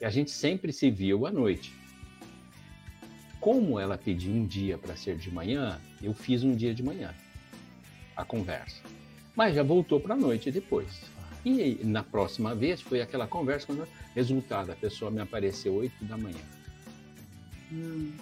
E 0.00 0.04
a 0.04 0.10
gente 0.10 0.30
sempre 0.30 0.72
se 0.72 0.90
viu 0.90 1.26
à 1.26 1.30
noite. 1.30 1.72
Como 3.40 3.78
ela 3.78 3.96
pediu 3.96 4.32
um 4.32 4.46
dia 4.46 4.76
para 4.76 4.96
ser 4.96 5.16
de 5.16 5.30
manhã, 5.30 5.80
eu 6.02 6.12
fiz 6.12 6.42
um 6.42 6.54
dia 6.54 6.74
de 6.74 6.82
manhã 6.82 7.14
a 8.16 8.24
conversa. 8.24 8.82
Mas 9.36 9.54
já 9.54 9.62
voltou 9.62 10.00
para 10.00 10.14
a 10.14 10.16
noite 10.16 10.50
depois. 10.50 11.02
E 11.44 11.78
na 11.84 12.02
próxima 12.02 12.54
vez 12.54 12.80
foi 12.80 13.00
aquela 13.00 13.28
conversa, 13.28 13.68
resultado, 14.14 14.72
a 14.72 14.74
pessoa 14.74 15.10
me 15.12 15.20
apareceu 15.20 15.74
8 15.74 16.04
da 16.06 16.16
manhã. 16.16 16.42
Hum. 17.70 18.12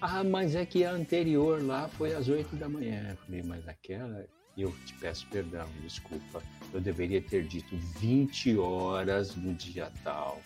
Ah, 0.00 0.24
mas 0.24 0.54
é 0.54 0.64
que 0.64 0.84
a 0.84 0.92
anterior 0.92 1.62
lá 1.62 1.88
foi 1.88 2.14
às 2.14 2.28
8 2.28 2.56
da 2.56 2.68
manhã. 2.68 3.10
Eu 3.10 3.16
falei, 3.16 3.42
mas 3.42 3.68
aquela, 3.68 4.26
eu 4.56 4.74
te 4.86 4.94
peço 4.94 5.26
perdão, 5.28 5.68
desculpa. 5.82 6.42
Eu 6.72 6.80
deveria 6.80 7.20
ter 7.20 7.44
dito 7.44 7.76
20 7.98 8.56
horas 8.56 9.34
no 9.34 9.52
dia 9.54 9.92
tal. 10.04 10.40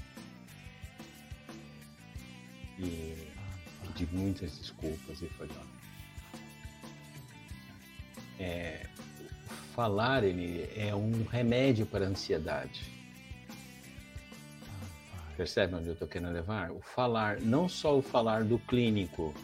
E 2.78 3.14
pedi 3.82 4.08
muitas 4.12 4.56
desculpas 4.58 5.20
e 5.20 5.26
falei, 5.28 5.54
ó, 5.56 5.79
é, 8.40 8.86
falar 9.74 10.24
ele 10.24 10.68
é 10.74 10.94
um 10.94 11.24
remédio 11.24 11.84
para 11.84 12.06
a 12.06 12.08
ansiedade. 12.08 12.90
Percebe 15.36 15.74
onde 15.74 15.88
eu 15.88 15.92
estou 15.92 16.08
querendo 16.08 16.32
levar? 16.32 16.70
O 16.70 16.80
falar, 16.80 17.40
não 17.40 17.68
só 17.68 17.96
o 17.96 18.02
falar 18.02 18.44
do 18.44 18.58
clínico 18.58 19.34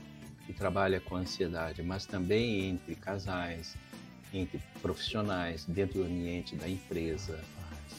que 0.46 0.52
trabalha 0.52 1.00
com 1.00 1.16
ansiedade, 1.16 1.82
mas 1.82 2.06
também 2.06 2.70
entre 2.70 2.94
casais, 2.94 3.76
entre 4.32 4.60
profissionais, 4.80 5.64
dentro 5.66 6.00
do 6.00 6.04
ambiente 6.04 6.56
da 6.56 6.68
empresa. 6.68 7.42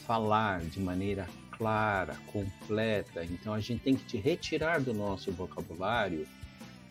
Falar 0.06 0.60
de 0.60 0.80
maneira 0.80 1.28
clara, 1.50 2.16
completa. 2.32 3.24
Então 3.24 3.52
a 3.52 3.60
gente 3.60 3.82
tem 3.82 3.96
que 3.96 4.04
te 4.04 4.16
retirar 4.16 4.80
do 4.80 4.94
nosso 4.94 5.30
vocabulário 5.32 6.26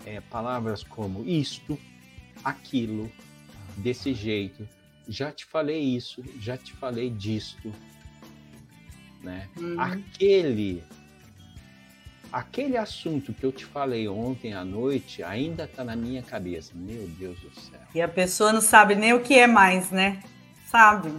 é, 0.06 0.22
palavras 0.22 0.84
como 0.84 1.26
isto, 1.26 1.80
aquilo, 2.44 3.10
desse 3.78 4.14
jeito. 4.14 4.68
Já 5.08 5.32
te 5.32 5.46
falei 5.46 5.80
isso, 5.80 6.24
já 6.40 6.58
te 6.58 6.74
falei 6.74 7.10
disto, 7.10 7.74
né? 9.24 9.48
Uhum. 9.58 9.80
Aquele 9.80 10.84
aquele 12.32 12.76
assunto 12.76 13.34
que 13.34 13.46
eu 13.46 13.52
te 13.54 13.64
falei 13.64 14.08
ontem 14.08 14.54
à 14.54 14.66
noite 14.66 15.24
ainda 15.24 15.64
está 15.64 15.84
na 15.84 15.96
minha 15.96 16.22
cabeça. 16.22 16.74
Meu 16.76 17.08
Deus 17.08 17.40
do 17.40 17.54
céu. 17.60 17.80
E 17.96 18.02
a 18.02 18.08
pessoa 18.08 18.52
não 18.52 18.62
sabe 18.62 18.96
nem 18.96 19.14
o 19.14 19.22
que 19.22 19.34
é 19.34 19.48
mais, 19.48 19.92
né? 19.92 20.22
Sabe? 20.66 21.12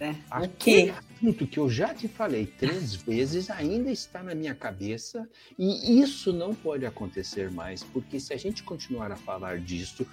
É. 0.00 0.10
O 0.42 0.48
que? 0.48 0.92
Assunto 1.16 1.46
que 1.46 1.58
eu 1.58 1.68
já 1.68 1.94
te 1.94 2.06
falei 2.06 2.46
três 2.46 2.94
vezes 2.94 3.50
ainda 3.50 3.90
está 3.90 4.22
na 4.22 4.34
minha 4.34 4.54
cabeça 4.54 5.28
e 5.58 6.00
isso 6.00 6.32
não 6.32 6.54
pode 6.54 6.84
acontecer 6.84 7.50
mais, 7.50 7.82
porque 7.82 8.20
se 8.20 8.32
a 8.32 8.36
gente 8.36 8.62
continuar 8.62 9.10
a 9.10 9.16
falar 9.16 9.58
disso, 9.58 10.06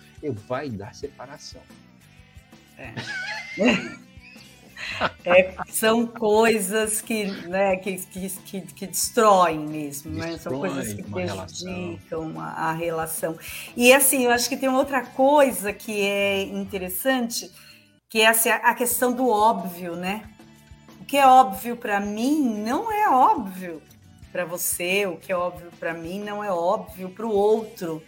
vai 0.47 0.69
dar 0.69 0.95
separação. 0.95 1.61
É. 2.77 2.93
É, 5.25 5.55
são 5.69 6.05
coisas 6.05 7.01
que, 7.01 7.25
né, 7.47 7.77
que, 7.77 7.95
que, 7.97 8.29
que, 8.29 8.61
que 8.61 8.87
destroem 8.87 9.59
mesmo, 9.59 10.11
né? 10.11 10.37
são 10.37 10.59
coisas 10.59 10.93
que 10.93 11.01
prejudicam 11.01 12.39
a, 12.39 12.69
a, 12.69 12.73
relação. 12.73 13.37
E 13.77 13.93
assim, 13.93 14.25
eu 14.25 14.31
acho 14.31 14.49
que 14.49 14.57
tem 14.57 14.69
outra 14.69 15.01
coisa 15.01 15.71
que 15.71 16.01
é 16.01 16.43
interessante, 16.43 17.49
que 18.09 18.19
é 18.21 18.27
assim, 18.27 18.49
a 18.49 18.75
questão 18.75 19.13
do 19.13 19.27
óbvio, 19.27 19.95
né? 19.95 20.32
O 21.03 21.05
que 21.05 21.17
é 21.17 21.27
óbvio 21.27 21.75
para 21.75 21.99
mim 21.99 22.63
não 22.63 22.89
é 22.89 23.09
óbvio 23.09 23.81
para 24.31 24.45
você, 24.45 25.05
o 25.05 25.17
que 25.17 25.33
é 25.33 25.35
óbvio 25.35 25.69
para 25.77 25.93
mim 25.93 26.23
não 26.23 26.41
é 26.41 26.49
óbvio 26.49 27.09
para 27.09 27.25
o 27.25 27.29
outro. 27.29 28.01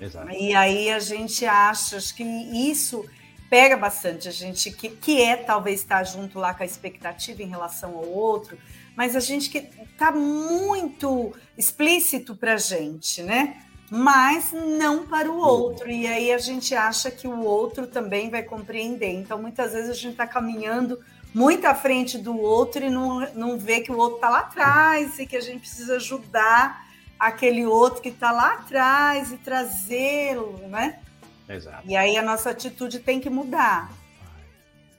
Exato. 0.00 0.28
E 0.32 0.52
aí 0.52 0.90
a 0.90 0.98
gente 0.98 1.46
acha 1.46 1.96
que 2.12 2.24
isso 2.24 3.08
pega 3.48 3.76
bastante 3.76 4.26
a 4.26 4.32
gente 4.32 4.72
que, 4.72 4.88
que 4.88 5.22
é 5.22 5.36
talvez 5.36 5.78
estar 5.78 6.02
junto 6.02 6.40
lá 6.40 6.52
com 6.52 6.64
a 6.64 6.66
expectativa 6.66 7.40
em 7.40 7.48
relação 7.48 7.94
ao 7.94 8.08
outro, 8.08 8.58
mas 8.96 9.14
a 9.14 9.20
gente 9.20 9.48
que 9.48 9.58
está 9.92 10.10
muito 10.10 11.32
explícito 11.56 12.34
para 12.34 12.54
a 12.54 12.58
gente, 12.58 13.22
né? 13.22 13.62
Mas 13.88 14.50
não 14.52 15.06
para 15.06 15.30
o 15.30 15.38
outro. 15.38 15.88
E 15.88 16.04
aí 16.04 16.32
a 16.32 16.38
gente 16.38 16.74
acha 16.74 17.12
que 17.12 17.28
o 17.28 17.44
outro 17.44 17.86
também 17.86 18.28
vai 18.28 18.42
compreender. 18.42 19.12
Então, 19.12 19.40
muitas 19.40 19.72
vezes 19.72 19.88
a 19.88 19.94
gente 19.94 20.12
está 20.12 20.26
caminhando 20.26 20.98
muito 21.34 21.66
à 21.66 21.74
frente 21.74 22.18
do 22.18 22.36
outro 22.36 22.84
e 22.84 22.90
não, 22.90 23.20
não 23.34 23.58
vê 23.58 23.80
que 23.80 23.92
o 23.92 23.96
outro 23.96 24.16
está 24.16 24.28
lá 24.28 24.40
atrás 24.40 25.18
e 25.18 25.26
que 25.26 25.36
a 25.36 25.40
gente 25.40 25.60
precisa 25.60 25.96
ajudar 25.96 26.86
aquele 27.18 27.66
outro 27.66 28.00
que 28.00 28.08
está 28.08 28.30
lá 28.30 28.54
atrás 28.54 29.32
e 29.32 29.36
trazê-lo, 29.38 30.58
né? 30.68 31.00
Exato. 31.48 31.82
E 31.86 31.96
aí 31.96 32.16
a 32.16 32.22
nossa 32.22 32.50
atitude 32.50 33.00
tem 33.00 33.20
que 33.20 33.30
mudar. 33.30 33.90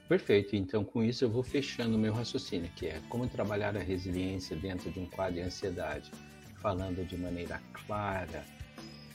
Perfeito. 0.07 0.55
Então, 0.55 0.83
com 0.83 1.03
isso, 1.03 1.23
eu 1.23 1.29
vou 1.29 1.43
fechando 1.43 1.95
o 1.95 1.99
meu 1.99 2.11
raciocínio, 2.11 2.69
que 2.75 2.87
é 2.87 2.99
como 3.09 3.27
trabalhar 3.27 3.77
a 3.77 3.79
resiliência 3.79 4.55
dentro 4.55 4.89
de 4.89 4.99
um 4.99 5.05
quadro 5.05 5.35
de 5.35 5.41
ansiedade, 5.41 6.11
falando 6.59 7.05
de 7.07 7.15
maneira 7.15 7.61
clara. 7.85 8.43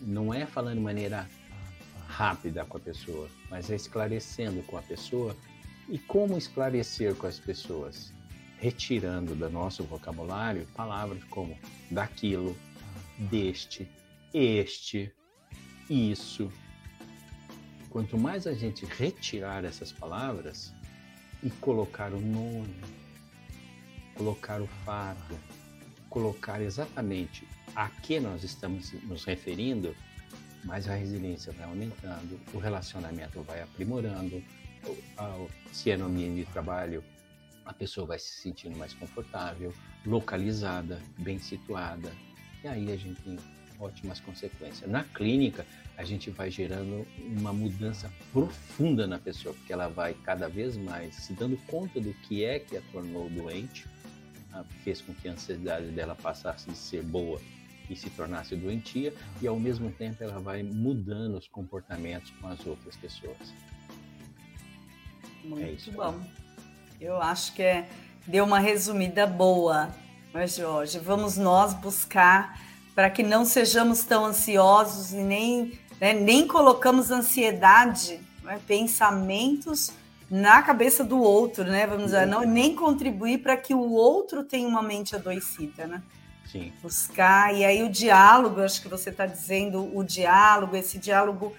Não 0.00 0.32
é 0.32 0.46
falando 0.46 0.76
de 0.76 0.82
maneira 0.82 1.28
rápida 2.06 2.64
com 2.64 2.76
a 2.76 2.80
pessoa, 2.80 3.28
mas 3.50 3.70
é 3.70 3.74
esclarecendo 3.74 4.62
com 4.62 4.76
a 4.76 4.82
pessoa 4.82 5.36
e 5.88 5.98
como 5.98 6.38
esclarecer 6.38 7.14
com 7.14 7.26
as 7.26 7.38
pessoas? 7.38 8.12
Retirando 8.58 9.34
do 9.34 9.50
nosso 9.50 9.84
vocabulário 9.84 10.66
palavras 10.74 11.22
como 11.24 11.58
daquilo, 11.90 12.56
deste, 13.18 13.88
este, 14.32 15.12
isso. 15.88 16.50
Quanto 17.90 18.18
mais 18.18 18.46
a 18.46 18.54
gente 18.54 18.84
retirar 18.86 19.64
essas 19.64 19.92
palavras 19.92 20.74
e 21.42 21.50
colocar 21.50 22.12
o 22.12 22.20
nome, 22.20 22.74
colocar 24.14 24.60
o 24.60 24.66
fato, 24.84 25.38
colocar 26.08 26.60
exatamente 26.60 27.46
a 27.76 27.88
que 27.88 28.18
nós 28.18 28.42
estamos 28.42 28.92
nos 29.04 29.24
referindo, 29.24 29.94
mais 30.64 30.88
a 30.88 30.94
resiliência 30.94 31.52
vai 31.52 31.66
aumentando, 31.66 32.40
o 32.52 32.58
relacionamento 32.58 33.42
vai 33.42 33.62
aprimorando, 33.62 34.42
se 35.72 35.90
é 35.90 35.96
no 35.96 36.06
ambiente 36.06 36.44
de 36.44 36.52
trabalho, 36.52 37.02
a 37.64 37.72
pessoa 37.72 38.06
vai 38.06 38.18
se 38.18 38.40
sentindo 38.40 38.76
mais 38.76 38.92
confortável, 38.94 39.72
localizada, 40.04 41.00
bem 41.18 41.38
situada, 41.38 42.12
e 42.62 42.68
aí 42.68 42.92
a 42.92 42.96
gente 42.96 43.20
tem 43.22 43.38
ótimas 43.78 44.20
consequências. 44.20 44.88
Na 44.90 45.02
clínica, 45.04 45.66
a 45.96 46.04
gente 46.04 46.30
vai 46.30 46.50
gerando 46.50 47.06
uma 47.38 47.52
mudança 47.52 48.12
profunda 48.32 49.06
na 49.06 49.18
pessoa, 49.18 49.54
porque 49.54 49.72
ela 49.72 49.88
vai 49.88 50.14
cada 50.24 50.48
vez 50.48 50.76
mais 50.76 51.14
se 51.14 51.32
dando 51.32 51.56
conta 51.66 52.00
do 52.00 52.12
que 52.14 52.44
é 52.44 52.58
que 52.58 52.76
a 52.76 52.82
tornou 52.92 53.28
doente, 53.30 53.86
fez 54.84 55.00
com 55.00 55.12
que 55.14 55.28
a 55.28 55.32
ansiedade 55.32 55.88
dela 55.88 56.14
passasse 56.14 56.70
de 56.70 56.76
ser 56.76 57.02
boa 57.02 57.40
e 57.90 57.96
se 57.96 58.08
tornasse 58.10 58.54
doentia, 58.56 59.12
e 59.42 59.46
ao 59.46 59.58
mesmo 59.58 59.90
tempo 59.90 60.22
ela 60.22 60.38
vai 60.38 60.62
mudando 60.62 61.36
os 61.36 61.48
comportamentos 61.48 62.30
com 62.40 62.48
as 62.48 62.64
outras 62.66 62.96
pessoas. 62.96 63.52
Muito 65.44 65.90
é 65.90 65.92
bom. 65.92 66.20
Eu 67.00 67.20
acho 67.20 67.54
que 67.54 67.62
é, 67.62 67.86
deu 68.26 68.44
uma 68.44 68.58
resumida 68.58 69.26
boa, 69.26 69.94
mas 70.32 70.56
Jorge, 70.56 70.98
vamos 70.98 71.36
nós 71.36 71.74
buscar 71.74 72.60
para 72.94 73.10
que 73.10 73.22
não 73.22 73.44
sejamos 73.44 74.04
tão 74.04 74.24
ansiosos 74.24 75.12
e 75.12 75.16
nem 75.16 75.78
né, 76.00 76.12
nem 76.12 76.46
colocamos 76.46 77.10
ansiedade, 77.10 78.20
né, 78.42 78.60
pensamentos 78.66 79.92
na 80.30 80.62
cabeça 80.62 81.04
do 81.04 81.20
outro, 81.20 81.64
né? 81.64 81.86
Vamos 81.86 82.06
dizer, 82.06 82.26
não, 82.26 82.42
nem 82.42 82.74
contribuir 82.74 83.38
para 83.38 83.56
que 83.56 83.74
o 83.74 83.92
outro 83.92 84.42
tenha 84.42 84.66
uma 84.66 84.82
mente 84.82 85.14
adoecida, 85.14 85.86
né? 85.86 86.02
Sim. 86.50 86.72
Buscar, 86.82 87.54
e 87.54 87.64
aí 87.64 87.82
o 87.82 87.88
diálogo, 87.88 88.60
acho 88.60 88.82
que 88.82 88.88
você 88.88 89.10
está 89.10 89.26
dizendo, 89.26 89.96
o 89.96 90.02
diálogo, 90.02 90.76
esse 90.76 90.98
diálogo 90.98 91.54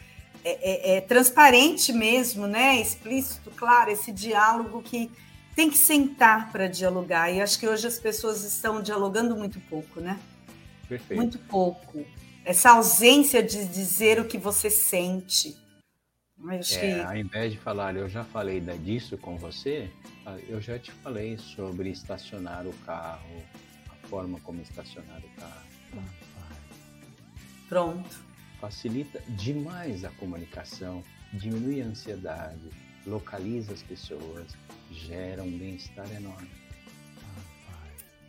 é, 0.47 0.93
é, 0.93 0.97
é, 0.97 1.01
transparente 1.01 1.91
mesmo, 1.91 2.45
né? 2.45 2.79
Explícito, 2.79 3.49
claro, 3.49 3.89
esse 3.89 4.11
diálogo 4.11 4.83
que 4.83 5.09
tem 5.55 5.71
que 5.71 5.77
sentar 5.77 6.51
para 6.51 6.67
dialogar. 6.67 7.31
E 7.31 7.41
acho 7.41 7.57
que 7.59 7.67
hoje 7.67 7.87
as 7.87 7.97
pessoas 7.97 8.43
estão 8.43 8.79
dialogando 8.79 9.35
muito 9.35 9.59
pouco, 9.61 9.99
né? 9.99 10.19
Perfeito. 10.87 11.19
Muito 11.19 11.39
pouco. 11.39 12.05
Essa 12.43 12.73
ausência 12.73 13.41
de 13.41 13.65
dizer 13.65 14.19
o 14.19 14.25
que 14.25 14.37
você 14.37 14.69
sente. 14.69 15.57
Acho 16.47 16.75
é, 16.75 16.79
que... 16.79 17.01
Ao 17.01 17.17
invés 17.17 17.51
de 17.51 17.57
falar, 17.57 17.95
eu 17.95 18.07
já 18.07 18.23
falei 18.23 18.61
disso 18.61 19.17
com 19.17 19.37
você, 19.37 19.89
ah, 20.27 20.37
eu 20.47 20.61
já 20.61 20.77
te 20.77 20.91
falei 20.91 21.39
sobre 21.39 21.89
estacionar 21.89 22.67
o 22.67 22.73
carro, 22.85 23.43
a 23.89 24.07
forma 24.07 24.39
como 24.41 24.61
estacionar 24.61 25.23
o 25.25 25.41
carro. 25.41 26.03
Pronto. 27.67 28.24
Facilita 28.65 29.21
demais 29.29 30.03
a 30.03 30.09
comunicação, 30.09 31.03
diminui 31.31 31.83
a 31.83 31.85
ansiedade, 31.85 32.71
localiza 33.05 33.71
as 33.71 33.83
pessoas, 33.83 34.57
gera 34.89 35.43
um 35.43 35.55
bem-estar 35.55 36.07
enorme. 36.11 36.49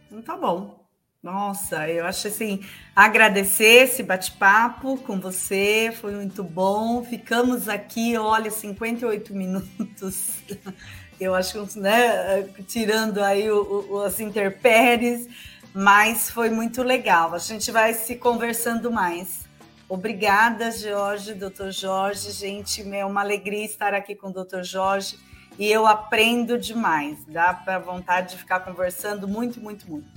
Então 0.06 0.20
tá 0.20 0.36
bom. 0.36 0.86
Nossa, 1.22 1.88
eu 1.88 2.04
acho 2.04 2.28
assim, 2.28 2.62
agradecer 2.94 3.84
esse 3.84 4.02
bate-papo 4.02 4.98
com 4.98 5.18
você, 5.18 5.90
foi 5.98 6.14
muito 6.14 6.44
bom. 6.44 7.02
Ficamos 7.02 7.66
aqui, 7.66 8.18
olha, 8.18 8.50
58 8.50 9.34
minutos. 9.34 10.32
Eu 11.18 11.34
acho 11.34 11.66
que, 11.66 11.78
né, 11.78 12.42
tirando 12.68 13.24
aí 13.24 13.50
o, 13.50 13.86
o, 13.90 14.02
as 14.02 14.20
interpéries, 14.20 15.26
mas 15.72 16.28
foi 16.28 16.50
muito 16.50 16.82
legal. 16.82 17.34
A 17.34 17.38
gente 17.38 17.70
vai 17.70 17.94
se 17.94 18.16
conversando 18.16 18.92
mais. 18.92 19.45
Obrigada, 19.88 20.70
Jorge, 20.72 21.34
doutor 21.34 21.70
Jorge. 21.70 22.32
Gente, 22.32 22.82
é 22.94 23.04
uma 23.04 23.20
alegria 23.20 23.64
estar 23.64 23.94
aqui 23.94 24.14
com 24.14 24.28
o 24.28 24.32
doutor 24.32 24.64
Jorge 24.64 25.16
e 25.58 25.70
eu 25.70 25.86
aprendo 25.86 26.58
demais. 26.58 27.24
Dá 27.26 27.54
para 27.54 27.78
vontade 27.78 28.30
de 28.30 28.38
ficar 28.38 28.60
conversando 28.60 29.28
muito, 29.28 29.60
muito, 29.60 29.88
muito. 29.88 30.08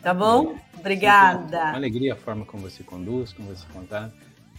Tá 0.00 0.14
bom? 0.14 0.56
Obrigada. 0.78 1.58
Uma 1.58 1.76
alegria 1.76 2.12
a 2.12 2.16
forma 2.16 2.44
como 2.44 2.62
você 2.62 2.82
conduz, 2.84 3.32
como 3.32 3.48
você 3.48 3.64
contar. 3.72 4.12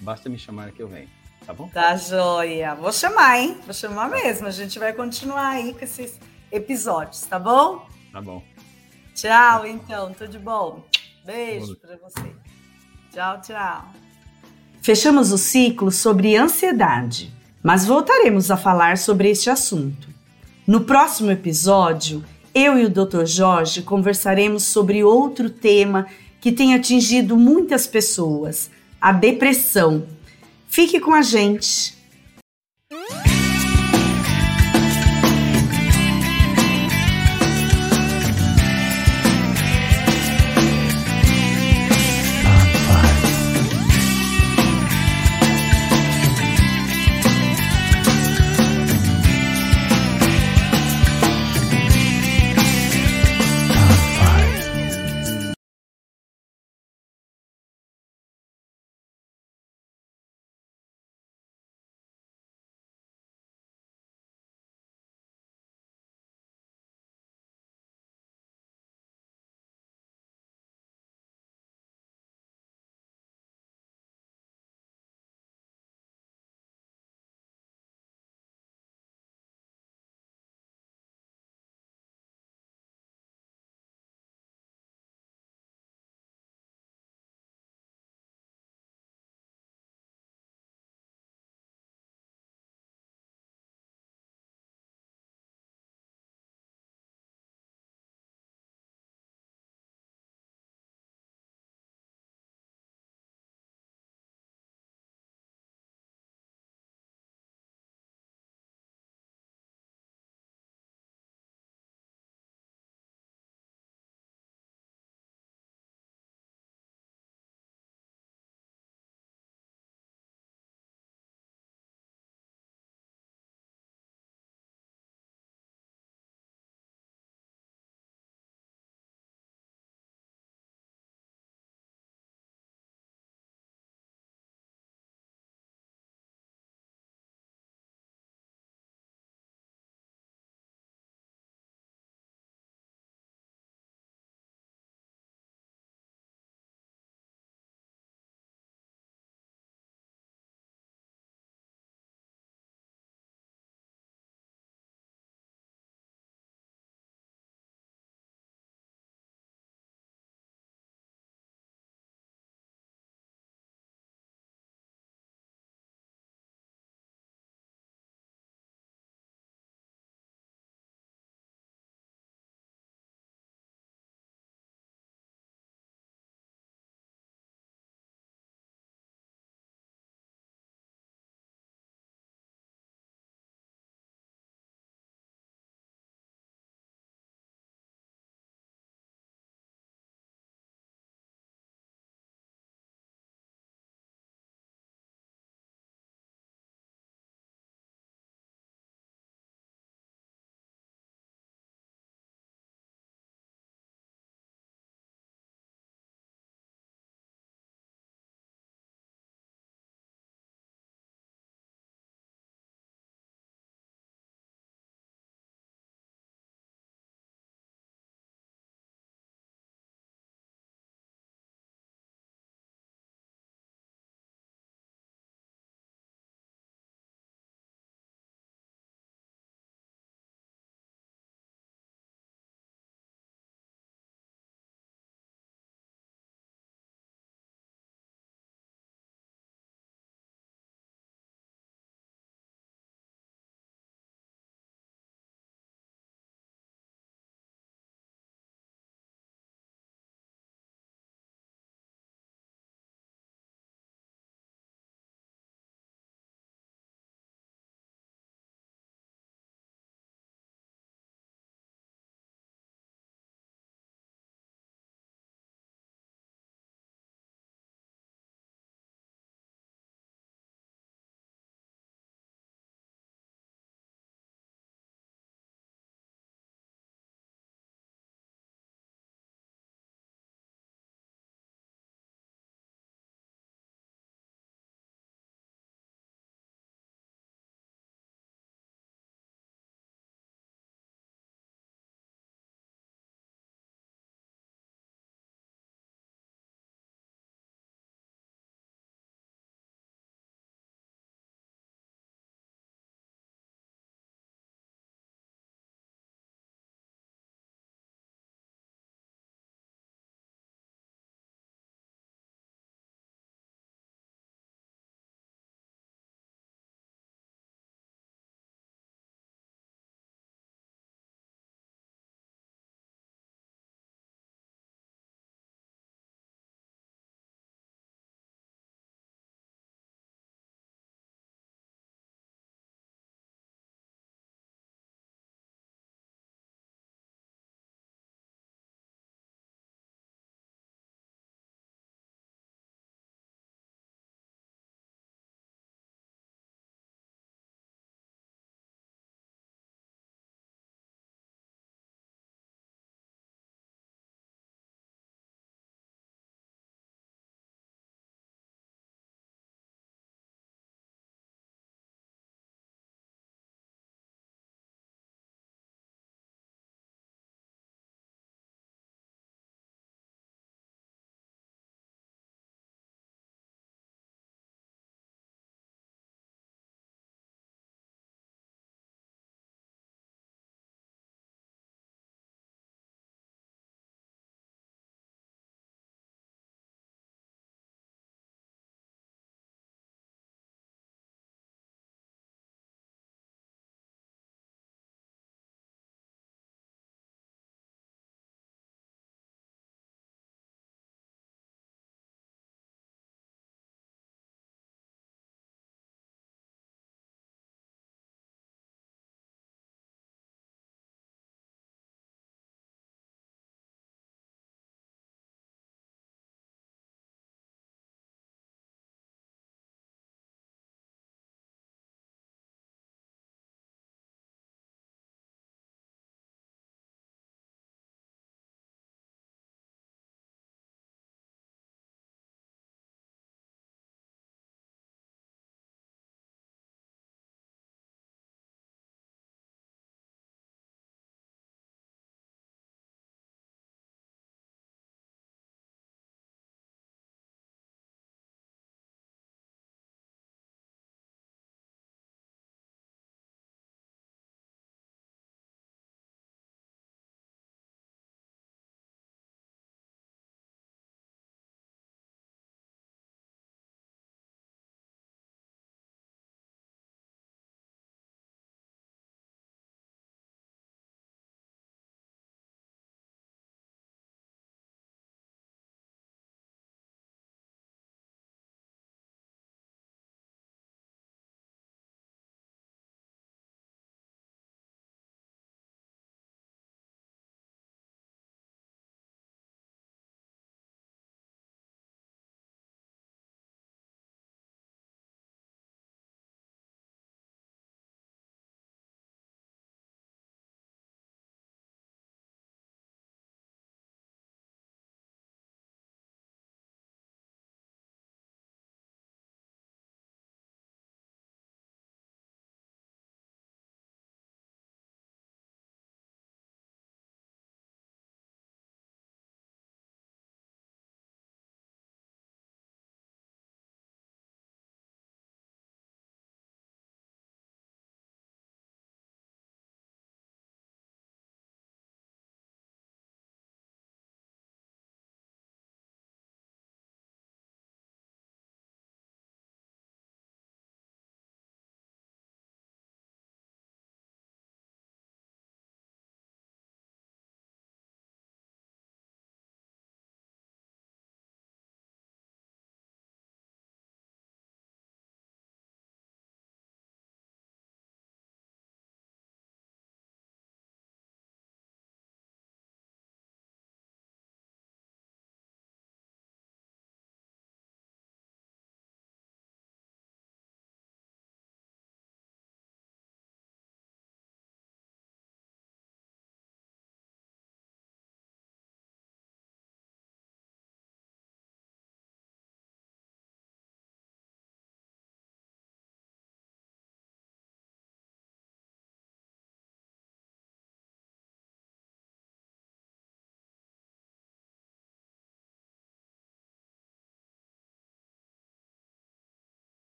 Basta 0.00 0.28
me 0.28 0.38
chamar 0.38 0.72
que 0.72 0.82
eu 0.82 0.88
venho, 0.88 1.08
tá 1.46 1.54
bom? 1.54 1.68
Tá 1.68 1.96
joia. 1.96 2.74
Vou 2.74 2.92
chamar, 2.92 3.38
hein? 3.38 3.58
Vou 3.64 3.72
chamar 3.72 4.10
mesmo. 4.10 4.46
A 4.46 4.50
gente 4.50 4.78
vai 4.78 4.92
continuar 4.92 5.50
aí 5.50 5.72
com 5.72 5.84
esses 5.84 6.18
episódios, 6.52 7.22
tá 7.22 7.38
bom? 7.38 7.86
Tá 8.12 8.20
bom. 8.20 8.42
Tchau, 9.14 9.66
então. 9.66 10.12
Tudo 10.12 10.28
de 10.28 10.38
bom. 10.38 10.84
Beijo 11.24 11.76
para 11.76 11.96
você. 11.96 12.34
Tchau, 13.10 13.40
tchau. 13.40 14.07
Fechamos 14.88 15.32
o 15.32 15.36
ciclo 15.36 15.92
sobre 15.92 16.34
ansiedade, 16.34 17.30
mas 17.62 17.84
voltaremos 17.84 18.50
a 18.50 18.56
falar 18.56 18.96
sobre 18.96 19.28
este 19.28 19.50
assunto. 19.50 20.08
No 20.66 20.84
próximo 20.84 21.30
episódio, 21.30 22.24
eu 22.54 22.78
e 22.78 22.86
o 22.86 22.88
Dr. 22.88 23.26
Jorge 23.26 23.82
conversaremos 23.82 24.62
sobre 24.62 25.04
outro 25.04 25.50
tema 25.50 26.06
que 26.40 26.50
tem 26.50 26.74
atingido 26.74 27.36
muitas 27.36 27.86
pessoas: 27.86 28.70
a 28.98 29.12
depressão. 29.12 30.06
Fique 30.70 30.98
com 30.98 31.12
a 31.12 31.20
gente! 31.20 31.97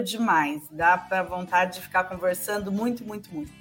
Demais. 0.00 0.62
Dá 0.70 0.96
para 0.96 1.24
vontade 1.24 1.74
de 1.74 1.80
ficar 1.80 2.04
conversando 2.04 2.70
muito, 2.70 3.04
muito, 3.04 3.34
muito. 3.34 3.52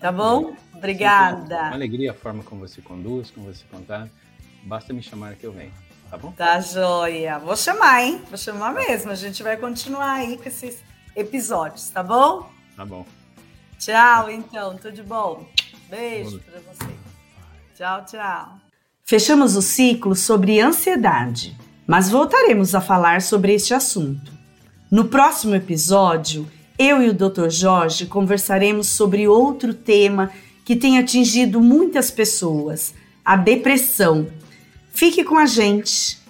Tá 0.00 0.10
bom? 0.10 0.54
Obrigada. 0.74 1.54
Uma 1.54 1.74
alegria 1.74 2.12
a 2.12 2.14
forma 2.14 2.42
como 2.42 2.66
você 2.66 2.80
conduz, 2.80 3.30
como 3.30 3.46
você 3.46 3.64
contar. 3.70 4.08
Basta 4.62 4.92
me 4.92 5.02
chamar 5.02 5.34
que 5.36 5.44
eu 5.44 5.52
venho, 5.52 5.72
tá 6.10 6.16
bom? 6.18 6.32
Tá 6.32 6.60
joia. 6.60 7.38
Vou 7.38 7.56
chamar, 7.56 8.02
hein? 8.02 8.22
Vou 8.28 8.36
chamar 8.38 8.72
mesmo. 8.72 9.10
A 9.10 9.14
gente 9.14 9.42
vai 9.42 9.56
continuar 9.56 10.12
aí 10.12 10.36
com 10.36 10.48
esses 10.48 10.82
episódios, 11.14 11.88
tá 11.90 12.02
bom? 12.02 12.50
Tá 12.76 12.84
bom. 12.84 13.06
Tchau, 13.78 14.30
então. 14.30 14.76
Tudo 14.76 14.92
de 14.92 15.02
bom. 15.02 15.46
Beijo 15.88 16.40
para 16.40 16.60
você. 16.60 16.94
Tchau, 17.76 18.04
tchau. 18.04 18.60
Fechamos 19.04 19.54
o 19.54 19.62
ciclo 19.62 20.14
sobre 20.14 20.60
ansiedade, 20.60 21.56
mas 21.86 22.10
voltaremos 22.10 22.74
a 22.74 22.80
falar 22.80 23.20
sobre 23.20 23.54
este 23.54 23.74
assunto. 23.74 24.33
No 24.90 25.06
próximo 25.06 25.54
episódio, 25.54 26.48
eu 26.78 27.02
e 27.02 27.08
o 27.08 27.14
Dr. 27.14 27.48
Jorge 27.48 28.06
conversaremos 28.06 28.88
sobre 28.88 29.26
outro 29.28 29.72
tema 29.72 30.30
que 30.64 30.76
tem 30.76 30.98
atingido 30.98 31.60
muitas 31.60 32.10
pessoas: 32.10 32.94
a 33.24 33.36
depressão. 33.36 34.26
Fique 34.92 35.24
com 35.24 35.38
a 35.38 35.46
gente! 35.46 36.23